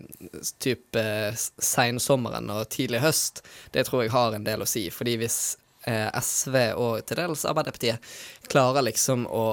[0.59, 3.43] type eh, seinsommeren og tidlig høst,
[3.75, 4.87] det tror jeg har en del å si.
[4.93, 5.37] Fordi hvis
[5.85, 8.11] eh, SV og til dels Arbeiderpartiet
[8.51, 9.45] klarer liksom å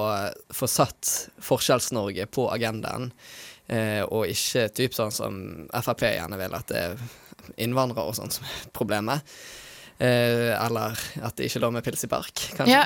[0.49, 1.13] få satt
[1.45, 3.11] Forskjells-Norge på agendaen,
[3.67, 7.09] eh, og ikke typ sånn som Frp gjerne vil, at det er
[7.61, 9.37] innvandrere og sånn som er problemet.
[9.99, 10.95] Eh, eller
[11.27, 12.71] at det ikke er lov med pils i park, kanskje.
[12.71, 12.85] Ja.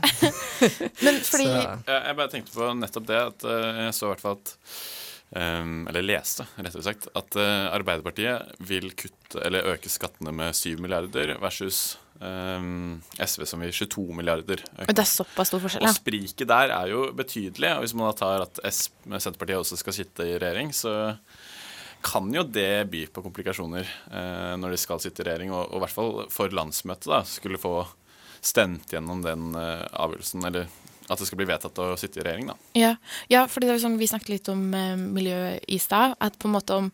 [1.06, 1.54] Men fordi Så-
[1.86, 4.56] Jeg, jeg bare tenkte på nettopp det at eh, jeg så i hvert fall at
[5.34, 10.76] Um, eller leste, rettere sagt, at uh, Arbeiderpartiet vil kutte eller øke skattene med 7
[10.78, 14.62] milliarder versus um, SV som vil 22 milliarder.
[14.78, 14.94] øke.
[14.94, 17.72] Det er såpass stor forskjell, Og spriket der er jo betydelig.
[17.74, 20.94] Og hvis man da tar at S Senterpartiet også skal sitte i regjering, så
[22.04, 25.80] kan jo det by på komplikasjoner eh, når de skal sitte i regjering, og, og
[25.80, 27.78] i hvert fall for landsmøtet da, skulle få
[28.44, 30.68] stemt gjennom den eh, avgjørelsen, eller
[31.12, 32.56] at det skal bli vedtatt å sitte i regjering, da.
[32.80, 32.94] Ja,
[33.32, 36.16] ja er sånn, vi snakket litt om eh, miljø i stad.
[36.24, 36.92] At på en måte om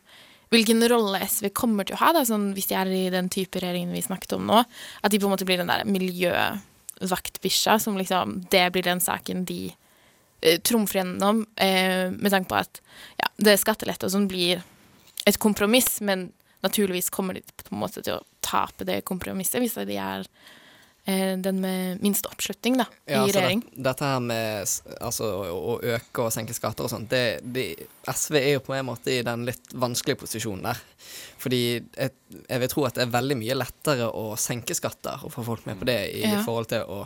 [0.54, 3.62] hvilken rolle SV kommer til å ha, da, sånn, hvis de er i den type
[3.62, 4.64] regjeringen vi snakket om nå.
[5.02, 9.46] At de på en måte blir den der miljøvaktbikkja, som liksom Det blir den saken
[9.50, 9.62] de
[10.42, 12.82] eh, trumfer gjennom, eh, med tanke på at
[13.22, 14.66] ja, det skattelette og sånn blir
[15.30, 16.30] et kompromiss, men
[16.66, 20.26] naturligvis kommer de på en måte til å tape det kompromisset hvis de er
[21.42, 23.64] den med minst oppslutning da, i Ja, altså regjering.
[23.70, 27.64] Det, dette her med altså, å, øke og senke skatter og sånt, det, det,
[28.10, 30.82] SV er jo på en måte i den litt vanskelige posisjonen der.
[31.40, 32.14] Fordi jeg,
[32.50, 35.66] jeg vil tro at det er veldig mye lettere å senke skatter og få folk
[35.70, 36.44] med på det i Ja.
[36.46, 37.02] forhold til å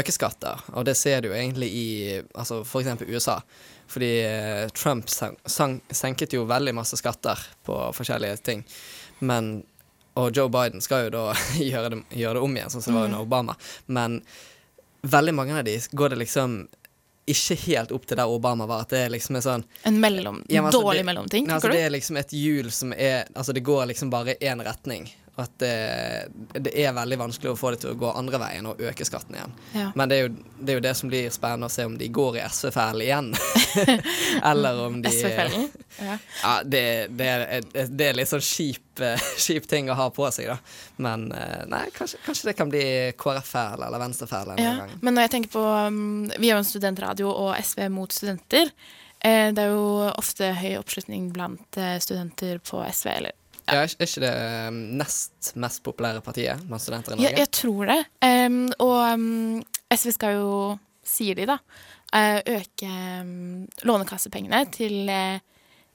[0.00, 0.64] øke skatter.
[0.78, 1.86] Og det ser du jo egentlig i
[2.34, 3.40] altså eksempel USA.
[3.90, 8.64] Fordi eh, Trump sen- sen, senket jo veldig masse skatter på forskjellige ting.
[9.20, 9.58] Men
[10.16, 11.24] og Joe Biden skal jo da
[11.58, 13.26] gjøre det, gjøre det om igjen, sånn som det var under Mhm.
[13.26, 13.56] Obama.
[13.86, 14.20] Men
[15.02, 16.68] veldig mange av de går det liksom
[17.26, 18.82] ikke helt opp til der Obama var.
[18.84, 21.80] At det er liksom en sånn En mellom, Ja, altså, dårlig det- mellomting, altså, det
[21.80, 25.10] er liksom et hjul som er Altså, det går liksom bare én retning.
[25.36, 26.28] At det,
[26.62, 29.34] det er veldig vanskelig å få det til å gå andre veien og øke skatten
[29.34, 29.54] igjen.
[29.74, 29.88] Ja.
[29.98, 32.08] Men det er, jo, det er jo det som blir spennende å se om de
[32.14, 33.32] går i SV-fellen igjen.
[34.50, 35.66] Eller om de SV-fellen?
[35.98, 36.18] Ja.
[36.42, 36.84] Ja, det,
[37.18, 40.58] det, er, det er litt sånn kjip, eh, kjip ting å ha på seg, da.
[41.02, 42.86] Men eh, nei, kanskje, kanskje det kan bli
[43.18, 46.68] KrF-fellen eller Venstre-fellen en Ja, men når jeg tenker på um, Vi er jo en
[46.68, 48.70] studentradio og SV mot studenter.
[49.24, 53.08] Eh, det er jo ofte høy oppslutning blant eh, studenter på SV.
[53.14, 57.30] Eller Ja, er ikke det eh, nest mest populære partiet blant studenter i Norge?
[57.30, 57.40] Norge?
[57.40, 58.00] jeg tror det.
[58.26, 59.62] Um, og um,
[59.94, 60.50] SV skal jo,
[61.06, 61.56] sier de da,
[62.16, 62.90] eh, øke
[63.22, 65.38] um, lånekassepengene til uh,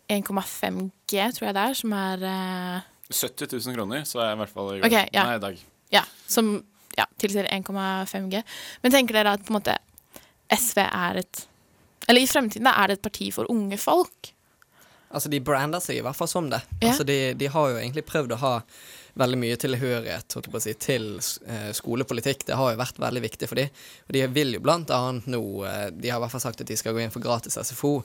[0.10, 4.40] 1,5 G, tror jeg det er, som er uh, 70 000 kroner, så er jeg
[4.40, 5.26] i hvert fall i okay, ja.
[5.26, 5.62] Nei, i dag.
[5.94, 6.52] Ja, som
[6.98, 8.42] ja, tilsier 1,5 G.
[8.84, 9.78] Men tenker dere at på en måte
[10.50, 11.46] SV er et
[12.10, 14.32] Eller i fremtiden da, er det et parti for unge folk?
[15.10, 16.62] Altså, de brander seg i hvert fall som det.
[16.80, 16.92] Ja.
[16.92, 18.56] Altså, de, de har jo egentlig prøvd å ha
[19.20, 22.46] veldig mye tilhørighet holdt jeg på å si, til eh, skolepolitikk.
[22.48, 23.72] Det har jo vært veldig viktig for dem.
[24.08, 26.70] Og de vil jo blant annet nå eh, De har i hvert fall sagt at
[26.70, 27.98] de skal gå inn for gratis SFO.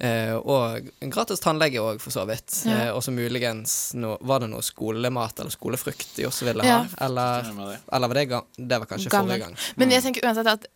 [0.00, 2.62] Eh, og gratis tannlege òg, for så vidt.
[2.64, 2.86] Ja.
[2.86, 6.80] Eh, og så muligens no, Var det noe skolemat eller skolefrukt de også ville ha?
[6.80, 7.06] Ja.
[7.06, 7.52] Eller,
[7.92, 9.36] eller var det ga Det var kanskje Gammel.
[9.36, 9.56] forrige gang.
[9.80, 10.68] Men jeg tenker uansett at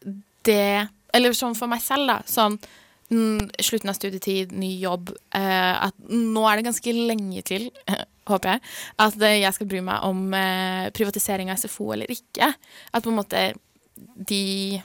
[0.44, 0.62] det
[1.14, 2.20] Eller sånn for meg selv, da.
[2.28, 5.12] Sånn mm, slutten av studietid, ny jobb.
[5.35, 7.69] Eh, at nå er det ganske lenge til,
[8.31, 8.64] håper jeg,
[9.05, 12.51] at eh, jeg skal bry meg om eh, privatisering av SFO eller ikke.
[12.93, 13.47] At på en måte
[13.95, 14.81] de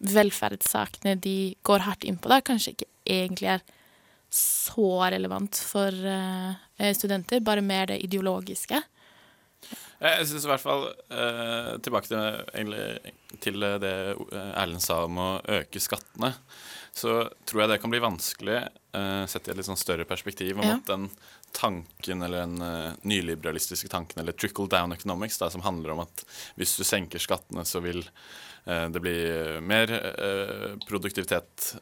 [0.00, 3.66] velferdssakene de går hardt inn på, da, kanskje ikke egentlig er
[4.30, 6.54] så relevant for uh,
[6.94, 8.78] studenter, bare mer det ideologiske.
[10.00, 13.12] Jeg syns i hvert fall uh, Tilbake til, egentlig,
[13.44, 13.92] til det
[14.30, 16.30] Erlend sa om å øke skattene.
[16.92, 18.56] Så tror jeg det kan bli vanskelig,
[18.96, 20.74] uh, sett i et litt sånn større perspektiv, om Ja.
[20.76, 21.08] at den
[21.52, 26.24] tanken, eller den uh, nyliberalistiske tanken, eller trickle down economics, da, som handler om at
[26.58, 28.02] hvis du senker skattene, så vil
[28.66, 29.16] uh, det bli
[29.64, 29.86] mer
[30.86, 31.76] produktivitet,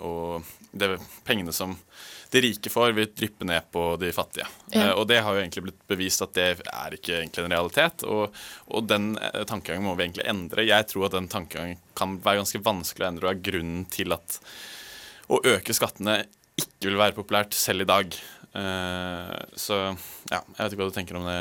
[0.00, 1.74] og det pengene som
[2.30, 4.46] de rike får, vil dryppe ned på de fattige.
[4.72, 4.88] Ja.
[4.88, 8.06] Eh, og det har jo egentlig blitt bevist at det er ikke egentlig en realitet.
[8.08, 8.38] Og,
[8.70, 10.66] og den eh, tankegangen må vi egentlig endre.
[10.66, 14.16] Jeg tror at den tankegangen kan være ganske vanskelig å endre, og er grunnen til
[14.16, 14.40] at
[15.32, 16.22] å øke skattene
[16.60, 18.18] ikke vil være populært selv i dag.
[18.54, 19.78] Eh, så
[20.30, 21.38] ja, jeg vet ikke hva du tenker om det.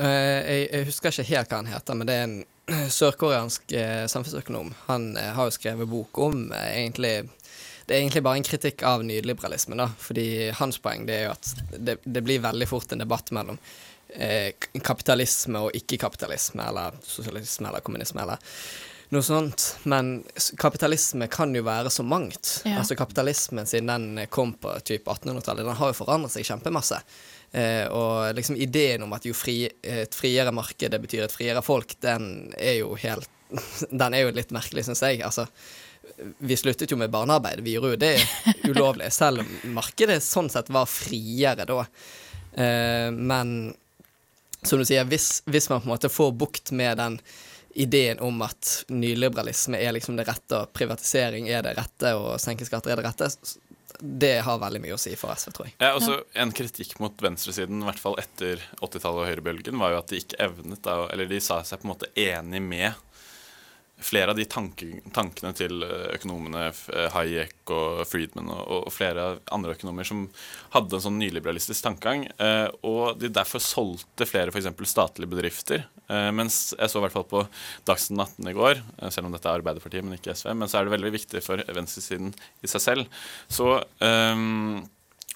[0.00, 2.40] Eh, jeg, jeg husker ikke helt hva han heter, men det er en
[2.94, 3.74] sørkoreansk
[4.08, 4.70] samfunnsøkonom.
[4.86, 7.16] Han har jo skrevet bok om egentlig
[7.86, 9.88] Det er egentlig bare en kritikk av nyliberalismen, da.
[9.98, 10.26] Fordi
[10.58, 13.58] hans poeng det er jo at det, det blir veldig fort en debatt mellom
[14.14, 14.52] eh,
[14.84, 18.54] kapitalisme og ikke-kapitalisme, eller sosialisme eller kommunisme, eller
[19.12, 19.66] noe sånt.
[19.88, 20.14] Men
[20.60, 22.58] kapitalisme kan jo være så mangt.
[22.64, 22.78] Ja.
[22.80, 27.02] Altså Kapitalismen siden den kom på typ 1800-tallet, den har jo forandret seg kjempemasse.
[27.52, 31.60] Eh, og liksom ideen om at jo fri, et friere marked det betyr et friere
[31.64, 33.28] folk, den er jo helt
[33.90, 35.18] Den er jo litt merkelig, syns jeg.
[35.26, 35.44] Altså,
[36.38, 37.62] vi sluttet jo med barnearbeid.
[37.64, 38.16] Vi gjorde jo det
[38.70, 41.84] ulovlig, selv om markedet sånn sett var friere da.
[42.54, 43.72] Eh, men
[44.62, 47.18] som du sier, hvis, hvis man på en måte får bukt med den
[47.74, 52.66] ideen om at nyliberalisme er liksom det rette, og privatisering er det rette, og senke
[52.68, 53.30] skatter er det rette,
[54.02, 55.76] det har veldig mye å si for SV, tror jeg.
[55.78, 60.00] Ja, også En kritikk mot venstresiden, i hvert fall etter 80-tallet og høyrebølgen, var jo
[60.00, 62.98] at de ikke evnet da, Eller de sa seg på en måte enig med
[64.02, 70.06] flere av de tankene til eh, økonomene eh, Hayek og Friedman og, flere andre økonomer
[70.06, 70.24] som
[70.74, 72.26] hadde en sånn nyliberalistisk tankegang.
[72.36, 74.70] Eh, og de derfor solgte flere f.eks.
[74.90, 75.86] statlige bedrifter.
[76.12, 77.40] Mens jeg så i hvert fall på
[77.88, 78.80] Dagsnytt 18 i går,
[79.14, 81.62] selv om dette er Arbeiderpartiet, men ikke SV, men så er det veldig viktig for
[81.72, 83.22] venstresiden i seg selv.
[83.48, 84.82] Så um,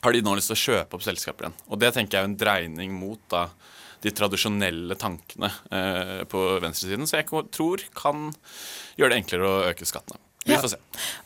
[0.05, 1.57] har de nå lyst til å kjøpe opp selskaper igjen.
[1.70, 3.46] Og det tenker jeg er en dreining mot da
[4.04, 8.30] de tradisjonelle tankene eh, på venstresiden, så jeg tror kan
[8.98, 10.20] gjøre det enklere å øke skattene.
[10.46, 10.61] Vi Ja.
[10.62, 10.78] får se.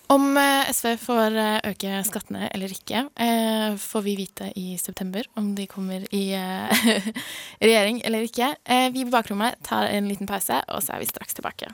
[0.09, 5.27] Om eh, SV får eh, øke skattene eller ikke, eh, får vi vite i september
[5.37, 7.13] om de kommer i eh,
[7.61, 8.55] regjering eller ikke.
[8.65, 11.69] Eh, vi på bakrommet tar en liten pause, og så er vi straks tilbake.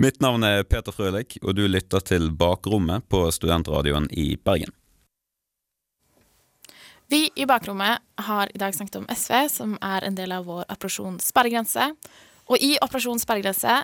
[0.00, 4.72] Mitt navn er Peter Frølik, og du lytter til Bakrommet på Studentradioen i Bergen.
[7.12, 10.62] Vi i bakrommet har i dag snakket om SV, som er en del av vår
[10.72, 11.90] Operasjon sperregrense.
[12.48, 13.82] Og i Operasjon sperregrense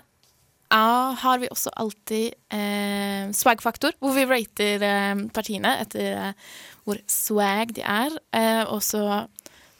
[0.69, 6.47] har vi også alltid eh, swag-faktor, hvor vi rater eh, partiene etter eh,
[6.87, 8.15] hvor swag de er.
[8.33, 9.03] Eh, og så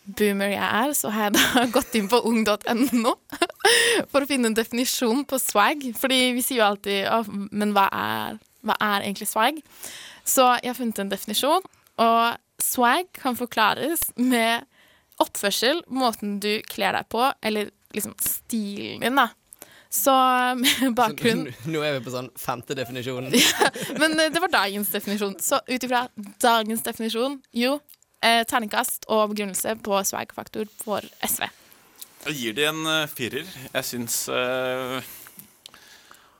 [0.05, 3.15] boomer jeg er, så har jeg da gått inn på ung.no
[4.12, 5.89] for å finne en definisjon på swag.
[5.97, 9.59] Fordi vi sier jo alltid «Å, men hva er hva er egentlig swag.
[10.27, 11.63] Så jeg har funnet en definisjon,
[11.99, 14.65] og swag kan forklares med
[15.19, 19.29] oppførsel, måten du kler deg på, eller liksom stilen din, da.
[19.89, 20.13] Så
[20.62, 23.31] med bakgrunn Så nå er vi på sånn femte definisjon.
[24.01, 25.33] Men eh, det var dagens definisjon.
[25.41, 26.05] Så ut ifra
[26.41, 27.79] dagens definisjon, jo,
[28.21, 31.49] eh, terningkast og begrunnelse på swag-faktor for SV.
[32.27, 33.47] Jeg gir de en uh, firer.
[33.47, 35.12] Jeg syns eh,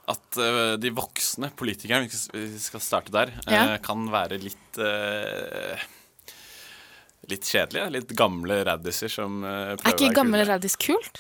[0.10, 3.78] at uh, de voksne politikerne, hvis vi skal starte der, Ja.
[3.84, 5.78] kan være litt eh,
[7.29, 7.89] Litt kjedelige.
[7.93, 11.19] Litt gamle raddiser som uh, Er ikke gamle raddis kult?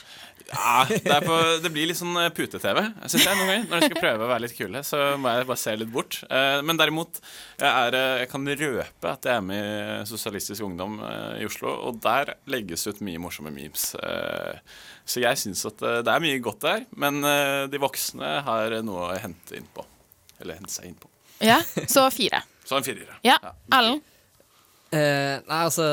[0.49, 3.65] Ja, det, på, det blir litt sånn eh, pute-TV, syns jeg noen ganger.
[3.69, 6.19] Når de skal prøve å være litt kule, så må jeg bare se litt bort.
[6.25, 7.19] Eh, men derimot,
[7.59, 11.47] jeg, er, eh, jeg kan røpe at jeg er med i Sosialistisk Ungdom eh, i
[11.49, 13.91] Oslo, og der legges ut mye morsomme memes.
[14.01, 18.39] Eh, så jeg syns at eh, det er mye godt der, men eh, de voksne
[18.49, 19.85] har noe å hente inn på.
[20.39, 21.11] Eller hente seg inn på.
[21.45, 22.41] Ja, så fire.
[22.67, 23.19] Så en firer.
[23.25, 23.37] Ja,
[23.69, 24.01] Erlend?
[24.89, 25.85] Eh, nei, altså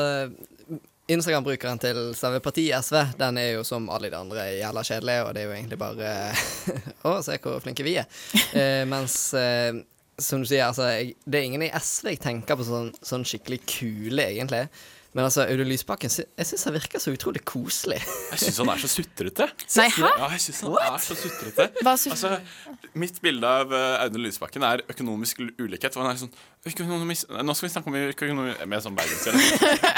[1.07, 5.29] Instagram-brukeren til selve partiet SV Den er jo som alle de andre jævla kjedelig, og
[5.35, 6.15] det er jo egentlig bare
[7.07, 8.09] Å, se hvor flinke vi er.
[8.51, 9.77] Eh, mens eh,
[10.19, 13.25] som du sier, altså jeg, Det er ingen i SV jeg tenker på sånn, sånn
[13.27, 14.65] skikkelig kule, egentlig.
[15.17, 17.97] Men altså, Audun Lysbakken jeg syns han virker så utrolig koselig.
[18.35, 19.47] Jeg syns han er så sutrete.
[19.79, 20.11] Nei, hæ?
[20.11, 21.65] Ja, jeg synes han er så sutrete.
[21.81, 22.37] Hva synes Altså,
[23.01, 25.97] mitt bilde av uh, Audun Lysbakken er økonomisk ulikhet.
[25.97, 26.35] Og han er sånn
[26.69, 29.41] økonomisk, Nå skal vi snakke om økonomi Med sånn bergenskjell.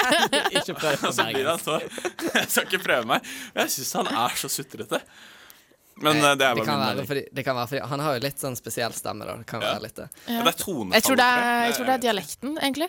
[0.56, 1.76] Ikke prøv på Og så blir han så
[2.38, 3.28] Jeg skal ikke prøve meg.
[3.52, 5.04] Men jeg syns han er så sutrete.
[6.00, 7.06] Men uh, det er det kan, min være mening.
[7.10, 9.34] fordi, det kan være fordi Han har jo litt sånn spesiell stemme, da.
[9.40, 10.06] Det kan være litt det.
[10.26, 10.94] Ja, det er.
[10.96, 12.88] Jeg tror det er, jeg tror det er dialekten, egentlig.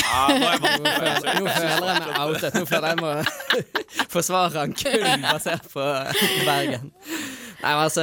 [0.00, 1.34] Ja, nå er jeg vant til det.
[1.40, 2.54] Nå føler jeg meg outet.
[2.60, 5.88] Nå føler jeg må forsvare han kun basert på
[6.46, 6.92] Bergen.
[7.56, 8.02] Nei, men altså,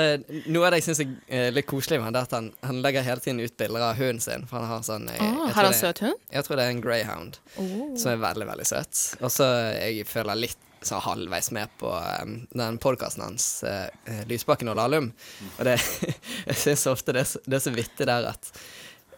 [0.49, 2.79] Noe av det jeg syns er litt koselig med han, det er at han, han
[2.83, 4.47] legger hele tiden ut bilder av hunden sin.
[4.49, 6.19] For han har sånn jeg, Åh, jeg har tror han det- søt hund?
[6.33, 7.93] Jeg tror det er en greyhound, Oh.
[8.01, 9.01] som er veldig, veldig søt.
[9.21, 9.45] Og så
[9.77, 10.57] jeg føler litt
[10.89, 13.87] sånn halvveis med på um, den podkasten hans, uh,
[14.29, 15.11] Lysbakken og Lahlum.
[15.57, 15.77] Og det,
[16.49, 18.51] jeg syns ofte det så, det er så vittig der at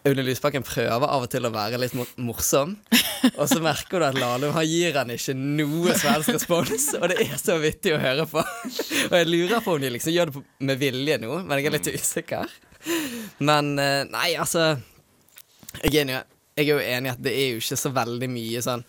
[0.06, 2.76] Aune Lysbakken prøver av og til å være litt morsom,
[3.32, 7.34] og så merker du at Lahlum gir han ikke noe svensk respons, og det er
[7.40, 8.44] så vittig å høre på.
[9.08, 11.76] Og jeg lurer på om de liksom gjør det med vilje nå, men jeg er
[11.78, 12.54] litt usikker.
[13.42, 14.76] Men uh, nei, altså
[15.82, 16.20] jeg er, enig,
[16.56, 18.86] jeg er jo enig i at det er jo ikke så veldig mye sånn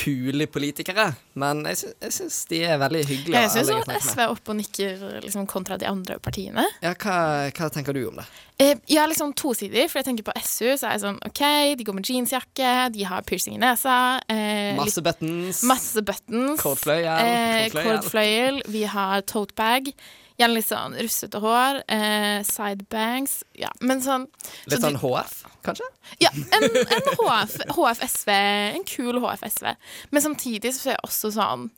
[0.00, 1.06] kjempekule politikere,
[1.40, 3.40] men jeg, jeg syns de er veldig hyggelige.
[3.44, 3.90] Jeg syns at.
[4.02, 6.64] SV er oppe og nikker liksom, kontra de andre partiene.
[6.82, 7.16] Ja, hva,
[7.56, 8.26] hva tenker du om det?
[8.60, 11.42] Eh, Jeg er liksom tosidig, for jeg tenker på SU, så er jeg sånn OK,
[11.80, 13.98] de går med jeansjakke, de har piercing i nesa.
[14.30, 15.62] Eh, Masse buttons.
[15.68, 16.60] Masse buttons.
[16.60, 17.06] Kordfløyel.
[17.08, 17.68] Eh.
[17.76, 18.62] Kordfløyel.
[18.68, 19.92] Vi har tote bag.
[20.40, 21.82] Gjerne litt sånn russete hår.
[21.92, 23.40] Eh, sidebangs.
[23.60, 24.24] Ja, men sånn
[24.72, 25.34] Litt sånn HF,
[25.66, 25.86] kanskje?
[26.22, 28.32] Ja, en, en HF, HF-SV.
[28.80, 29.74] En kul HF-SV.
[30.14, 31.68] Men samtidig så er jeg også sånn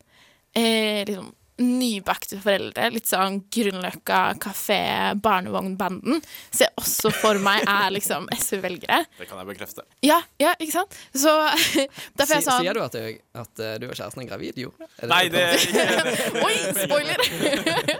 [0.54, 2.88] eh, liksom nybakte foreldre.
[2.94, 4.80] Litt sånn Grünerløkka kafé,
[5.22, 6.20] barnevognbanden.
[6.50, 9.02] Ser jeg også for meg er liksom SV-velgere.
[9.18, 9.86] Det kan jeg bekrefte.
[10.04, 10.98] Ja, ja, ikke sant?
[11.14, 11.32] Så
[12.18, 14.60] derfor er jeg sånn Sier du at, du, at eh, du og kjæresten er gravid?
[14.62, 14.72] Jo.
[14.98, 15.58] Er Nei, det er?
[16.46, 17.24] Oi, spoiler!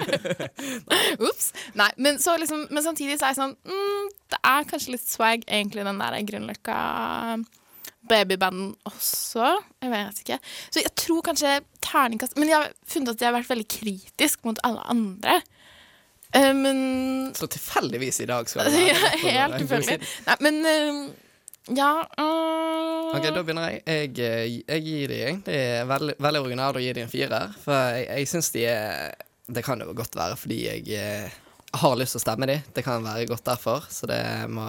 [1.31, 1.53] Ops.
[1.79, 5.09] Nei, men, så liksom, men samtidig så er jeg sånn mm, Det er kanskje litt
[5.09, 6.79] swag, egentlig, den der Grünerløkka
[8.09, 9.57] babybanden også.
[9.83, 10.39] Jeg vet ikke.
[10.71, 14.47] Så jeg tror kanskje terningkast Men jeg har funnet at jeg har vært veldig kritisk
[14.49, 15.41] mot alle andre.
[16.33, 16.79] Uh, men
[17.37, 18.95] Så tilfeldigvis i dag skal det være
[19.27, 19.99] ja, Helt tilfeldig.
[20.29, 21.03] Nei, men uh,
[21.77, 23.13] ja uh...
[23.13, 23.85] Ok, Da begynner jeg.
[24.17, 25.61] Jeg, jeg gir de egentlig
[25.93, 27.55] veldig, veldig originalt å gi de en firer.
[27.63, 31.31] For jeg, jeg syns de er Det kan jo godt være fordi jeg
[31.73, 32.59] har lyst til å stemme de.
[32.75, 34.67] Det kan være godt derfor, så det må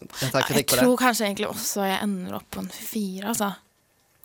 [0.00, 3.52] Jeg Jeg tror kanskje egentlig også jeg ender opp på en fire, altså.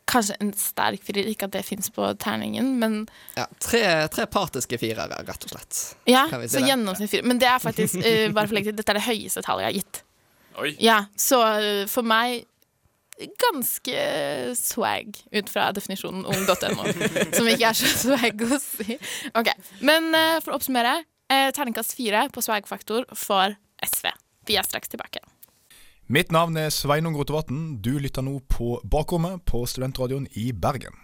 [0.05, 2.97] Kanskje en sterk firer, ikke at det fins på terningen, men
[3.37, 5.77] Ja, tre, tre partiske firere, rett og slett.
[6.11, 6.67] ja, si så det?
[6.67, 7.23] gjennomsnitt fire.
[7.23, 9.77] Men det er faktisk, uh, bare for lenge, dette er det høyeste tallet jeg har
[9.79, 10.01] gitt.
[10.59, 10.73] Oi.
[10.83, 12.43] Ja, så uh, for meg
[13.39, 13.95] ganske
[14.57, 16.87] swag ut fra definisjonen ung.no,
[17.37, 18.97] som ikke er så swag å si.
[19.39, 20.99] Ok, Men uh, for å oppsummere,
[21.33, 24.11] terningkast fire på swag-faktor for SV.
[24.45, 25.23] Vi er straks tilbake.
[26.11, 27.77] Mitt navn er Sveinung Rotevatn.
[27.79, 30.97] Du lytter nå på Bakrommet på Studentradioen i Bergen.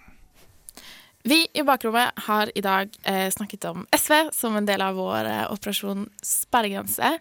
[1.23, 5.29] Vi i Bakrommet har i dag eh, snakket om SV som en del av vår
[5.29, 7.13] eh, operasjon sperregrense.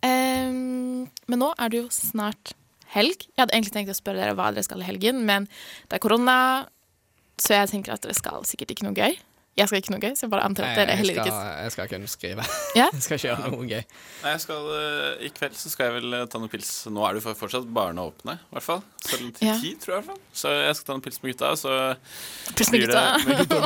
[0.00, 2.54] Eh, men nå er det jo snart
[2.96, 3.28] helg.
[3.28, 5.44] Jeg hadde egentlig tenkt å spørre dere hva dere skal i helgen, men
[5.90, 6.38] det er korona,
[7.36, 9.20] så jeg tenker at dere skal sikkert ikke noe gøy.
[9.58, 11.32] Jeg skal ikke noe gøy, så jeg bare antar at det er det heller ikke
[11.64, 12.44] jeg skal kun skrive.
[12.78, 12.86] Ja?
[12.94, 13.82] Jeg skal ikke gjøre noe gøy.
[14.22, 16.70] Nei, jeg skal, eh, I kveld så skal jeg vel eh, ta noen pils.
[16.94, 18.84] Nå er det jo fortsatt barene åpne, i hvert fall.
[19.04, 19.56] Selv til Ja.
[19.60, 20.04] ti, tror jeg.
[20.04, 21.50] i hvert fall Så jeg skal ta noen pils med gutta.
[21.58, 21.74] Så
[22.54, 23.18] Pils med blir det- gutta.
[23.26, 23.58] med gutta.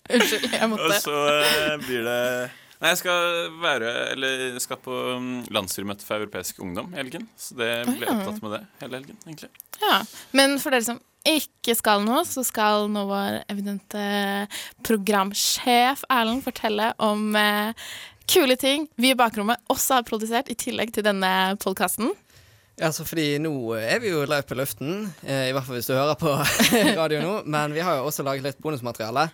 [0.16, 0.88] Unnskyld, jeg måtte.
[0.88, 2.18] Og så eh, blir det
[2.80, 7.26] Nei, jeg skal være Eller skal på mm, landsstyremøte for europeisk ungdom i helgen.
[7.36, 8.14] Så det blir ja.
[8.16, 9.50] opptatt med det hele helgen, egentlig.
[9.84, 9.98] Ja,
[10.32, 14.04] Men for dere som ikke skal noe, så skal nå vår evidente
[14.86, 17.92] programsjef Erlend fortelle om eh,
[18.30, 22.12] kule ting vi i bakrommet også har produsert, i tillegg til denne podkasten.
[22.80, 25.90] Ja, altså fordi nå er vi jo live på luften, eh, i hvert fall hvis
[25.90, 26.32] du hører på
[27.02, 27.34] radio nå.
[27.44, 29.28] Men vi har jo også laget litt bonusmateriale.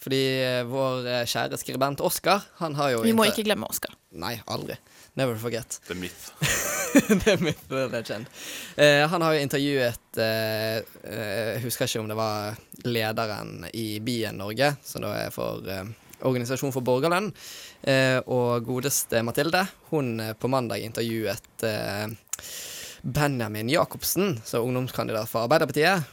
[0.00, 3.96] Fordi eh, vår eh, kjære skribent Oskar, han har jo Vi må ikke glemme Oskar.
[4.16, 4.76] Nei, aldri.
[5.14, 5.80] Never forget.
[5.88, 6.30] The myth.
[7.28, 8.26] er mitt legend.
[8.76, 14.00] Uh, han har jo intervjuet Jeg uh, Jeg husker ikke om det var lederen i
[14.00, 15.84] Bien Norge, som da er for eh,
[16.26, 17.30] Organisasjon for borgerlønn,
[17.88, 19.62] eh, og godeste Mathilde.
[19.90, 22.06] Hun eh, på mandag intervjuet eh,
[23.02, 26.04] Benjamin Jacobsen, som er ungdomskandidat for Arbeiderpartiet.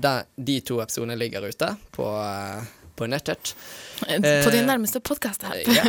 [0.00, 2.64] De, de to episodene ligger ute på, eh,
[2.96, 3.52] på nettet.
[4.00, 5.60] På din nærmeste podkast her.
[5.68, 5.84] Ja.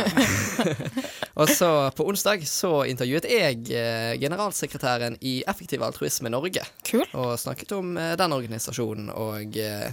[1.40, 6.64] og så på onsdag så intervjuet jeg eh, generalsekretæren i Effektiv altruisme Norge.
[6.86, 7.04] Kul.
[7.14, 9.90] Og snakket om eh, den organisasjonen og eh,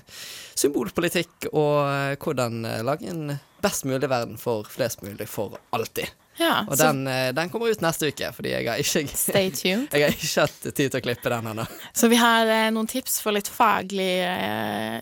[0.55, 6.11] symbolpolitikk og eh, hvordan eh, lage en best mulig verden for flest mulig for alltid.
[6.37, 9.87] Ja, og den, eh, den kommer ut neste uke, fordi jeg har ikke Stay tuned.
[9.93, 11.65] Jeg har ikke hatt tid til å klippe den ennå.
[11.93, 14.97] Så vi har eh, noen tips for litt faglig eh,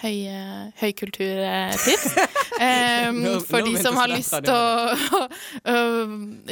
[0.00, 2.06] ja, høy, høykulturtips.
[2.60, 5.26] Um, for nå de som har lyst til å,
[5.72, 5.76] å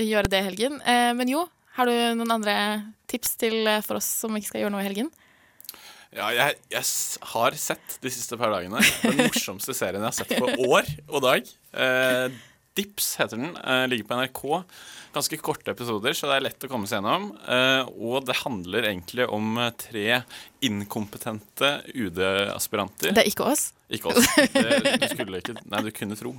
[0.03, 0.81] gjøre det i helgen.
[0.85, 1.47] Uh, men jo,
[1.79, 2.59] har du noen andre
[3.09, 5.11] tips til eh, for oss som ikke skal gjøre noe i helgen?
[6.09, 6.85] Ja, jeg, jeg
[7.35, 11.23] har sett de siste par dagene den morsomste serien jeg har sett på år og
[11.23, 11.51] dag.
[11.77, 12.39] Eh,
[12.79, 13.53] Dips heter den.
[13.59, 14.43] Eh, ligger på NRK.
[15.15, 17.31] Ganske korte episoder, så det er lett å komme seg gjennom.
[17.49, 20.21] Eh, og det handler egentlig om eh, tre
[20.69, 23.15] inkompetente UD-aspiranter.
[23.17, 23.69] Det er ikke oss.
[23.89, 24.27] Ikke oss.
[24.53, 26.35] Det, du skulle ikke Nei, du kunne tro.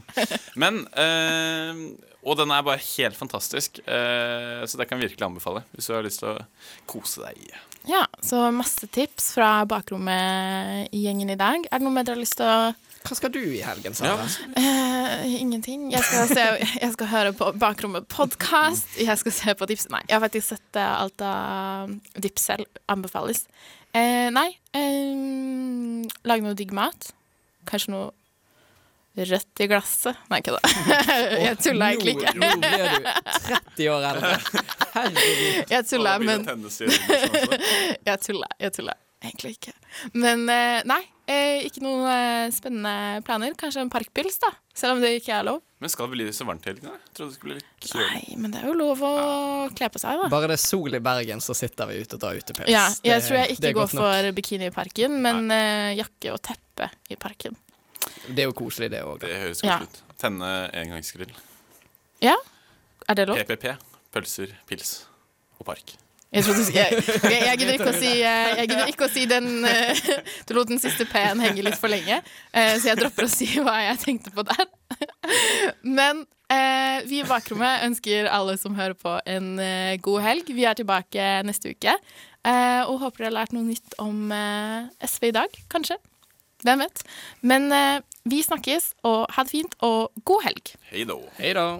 [0.59, 1.81] Men eh,
[2.21, 3.79] Og den er bare helt fantastisk.
[3.89, 6.45] Eh, så det kan jeg virkelig anbefale hvis du har lyst til å
[6.91, 7.49] kose deg.
[7.89, 11.63] Ja, så masse tips fra bakrommet i gjengen i dag.
[11.71, 14.25] Er det noe mer dere har lyst til å Hva skal du i helgen, Sara?
[14.57, 15.87] Uh, ingenting.
[15.93, 16.45] Jeg skal, se,
[16.81, 18.91] jeg skal høre på Bakrommet podkast.
[18.99, 22.67] Jeg skal se på Dips Nei, jeg har faktisk sett eh, alt av Dips selv.
[22.91, 23.45] Anbefales.
[23.95, 27.11] Uh, nei, eh, lage noe digg mat.
[27.69, 28.11] Kanskje noe
[29.19, 30.19] rødt i glasset.
[30.29, 30.73] Nei, ikke det.
[31.47, 32.35] jeg tulla egentlig ikke.
[32.35, 33.11] Nå, blir du
[33.49, 34.33] 30 år eldre.
[34.95, 35.73] Herregud.
[35.73, 36.89] Jeg tulla, men også.
[38.09, 38.51] Jeg tulla.
[38.59, 38.99] Jeg tulla.
[39.21, 39.73] Egentlig ikke.
[40.15, 43.51] Men eh, nei, eh, ikke noen eh, spennende planer.
[43.59, 44.47] Kanskje en parkpils, da.
[44.79, 45.57] Selv om det ikke er lov.
[45.83, 46.87] Men skal det bli så varmt i helgen?
[46.87, 47.11] da?
[47.15, 48.07] Trodde det skulle bli litt kjølig.
[48.15, 49.11] Nei, men det er jo lov å
[49.75, 50.29] kle på seg, da.
[50.31, 52.71] Bare det er sol i Bergen, så sitter vi ute og tar utepils.
[52.71, 53.95] Ja, jeg Det- tror jeg ikke går nok.
[53.99, 57.55] for bikini i parken, men eh, jakke og teppe i parken.
[58.27, 59.19] Det er jo koselig, det òg.
[59.19, 59.79] Det høres Ja.
[59.79, 60.17] koselig ut.
[60.19, 61.31] Tenne engangsgrill.
[62.21, 62.35] Ja,
[63.07, 63.37] er det lov?
[63.37, 63.75] PPP.
[64.11, 65.05] Pølser, pils
[65.59, 65.95] og park.
[66.29, 67.03] Jeg, trodde, jeg,
[67.33, 70.01] jeg, jeg gidder ikke å si, eh, jeg gidder ikke å si den uh,
[70.45, 72.19] Du lot den siste P-en henge litt for lenge,
[72.53, 74.69] uh, så jeg dropper å si hva jeg tenkte på der.
[75.97, 76.21] Men
[76.53, 79.49] uh, vi i Bakrommet ønsker alle som hører på, en
[80.05, 80.53] god helg.
[80.53, 81.97] Vi er tilbake neste uke.
[82.45, 84.29] eh, og håper dere har lært noe nytt om
[85.01, 85.97] SV i dag, kanskje.
[86.63, 87.05] Hvem vet.
[87.41, 87.71] Men
[88.29, 90.75] vi snakkes, og ha det fint, og god helg.
[91.39, 91.79] Hei da.